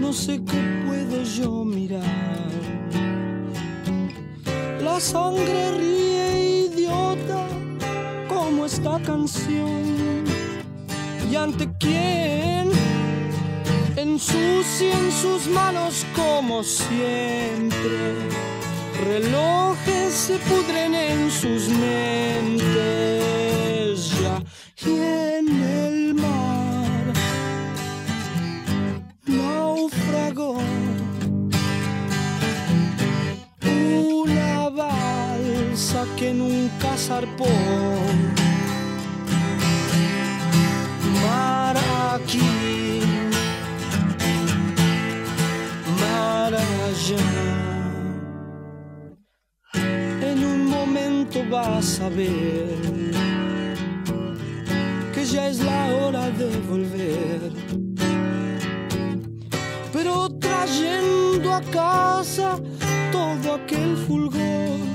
No 0.00 0.12
sé 0.12 0.40
qué 0.50 0.62
puedo 0.86 1.22
yo 1.22 1.64
mirar. 1.64 2.50
La 4.80 5.00
sangre 5.00 5.72
ríe 5.78 6.68
idiota 6.68 7.46
como 8.28 8.66
esta 8.66 8.98
canción. 9.02 10.24
¿Y 11.30 11.36
ante 11.36 11.68
quién? 11.78 12.70
Ensucien 13.96 15.10
sus 15.22 15.46
manos 15.48 16.04
como 16.14 16.62
siempre. 16.62 17.98
Relojes 19.08 20.12
se 20.26 20.36
pudren 20.48 20.94
en 20.94 21.30
sus 21.30 21.68
mentes. 21.68 23.23
pasar 37.04 37.26
mar 41.22 41.76
aquí, 42.14 43.00
allá. 46.84 47.26
En 50.30 50.44
un 50.44 50.66
momento 50.66 51.44
vas 51.50 52.00
a 52.00 52.08
ver 52.08 53.12
que 55.14 55.24
ya 55.26 55.48
es 55.48 55.58
la 55.62 55.94
hora 55.96 56.30
de 56.30 56.48
volver. 56.70 57.52
Pero 59.92 60.30
trayendo 60.38 61.52
a 61.52 61.60
casa 61.60 62.58
todo 63.12 63.54
aquel 63.56 63.94
fulgor 64.06 64.93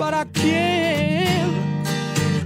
¿Y 0.00 0.02
para 0.02 0.24
quién? 0.24 1.52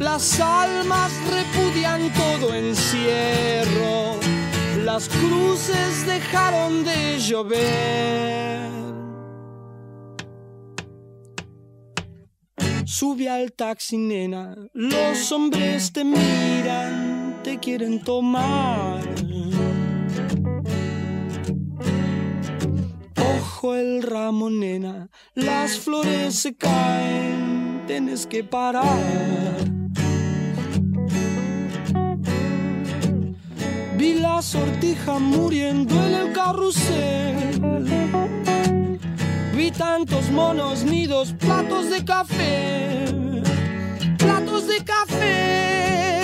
Las 0.00 0.40
almas 0.40 1.12
repudian 1.30 2.12
todo 2.12 2.52
encierro. 2.52 4.18
Las 4.84 5.08
cruces 5.08 6.04
dejaron 6.04 6.82
de 6.82 7.16
llover. 7.20 8.70
Sube 12.84 13.28
al 13.30 13.52
taxi, 13.52 13.98
nena. 13.98 14.56
Los 14.72 15.30
hombres 15.30 15.92
te 15.92 16.02
miran, 16.02 17.40
te 17.44 17.60
quieren 17.60 18.02
tomar. 18.02 19.13
El 23.72 24.02
ramo, 24.02 24.50
nena. 24.50 25.08
Las 25.34 25.78
flores 25.78 26.34
se 26.34 26.54
caen, 26.54 27.82
tienes 27.86 28.26
que 28.26 28.44
parar. 28.44 28.84
Vi 33.96 34.14
la 34.20 34.42
sortija 34.42 35.18
muriendo 35.18 35.94
en 36.04 36.14
el 36.14 36.32
carrusel. 36.32 37.60
Vi 39.56 39.70
tantos 39.70 40.30
monos 40.30 40.84
nidos, 40.84 41.32
platos 41.32 41.88
de 41.88 42.04
café, 42.04 43.06
platos 44.18 44.66
de 44.66 44.84
café. 44.84 46.23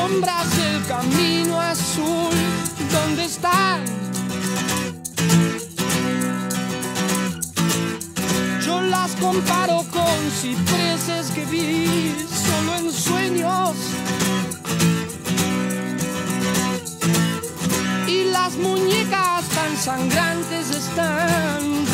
Sombras 0.00 0.56
del 0.56 0.86
camino 0.86 1.60
azul, 1.60 2.34
¿dónde 2.90 3.24
están? 3.24 3.84
Yo 8.64 8.80
las 8.82 9.10
comparo 9.16 9.84
con 9.96 10.18
cipreses 10.40 11.30
que 11.34 11.44
vi 11.46 12.14
solo 12.46 12.70
en 12.76 12.92
sueños. 12.92 13.74
Y 18.06 18.24
las 18.36 18.52
muñecas 18.56 19.48
tan 19.56 19.76
sangrantes 19.76 20.70
están 20.70 21.89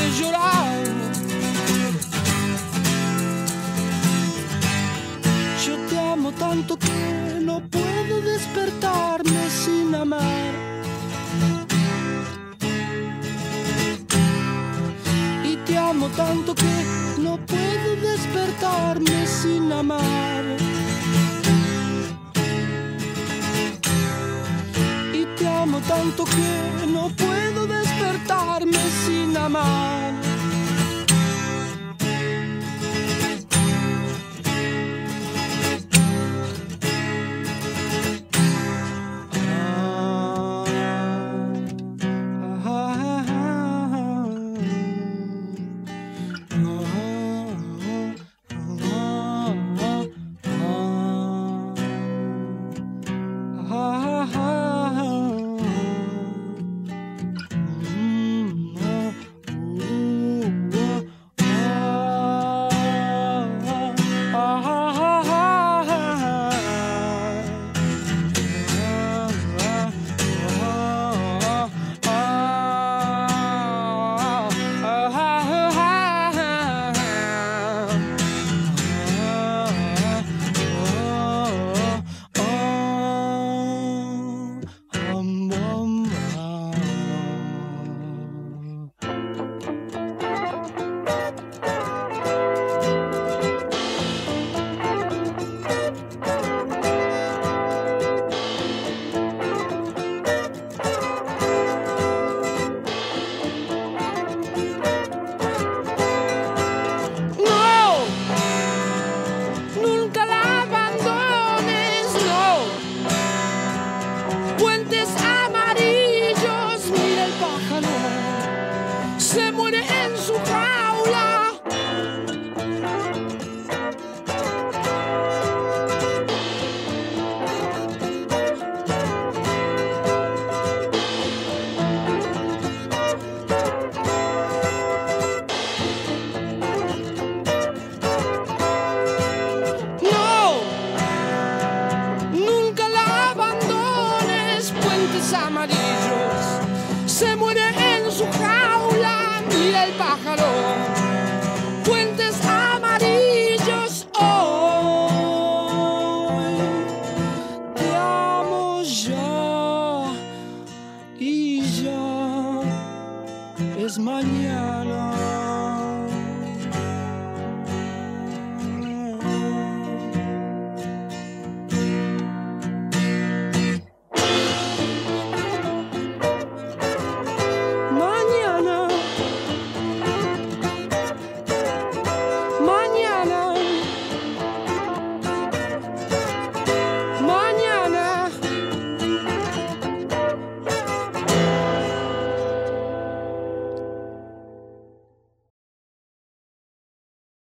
tanto 16.17 16.55
que 16.55 16.85
no 17.19 17.39
puedo 17.45 17.97
despertarme 17.97 19.27
sin 19.27 19.71
amar. 19.71 20.45
Y 25.13 25.27
te 25.37 25.47
amo 25.47 25.79
tanto 25.81 26.25
que 26.25 26.76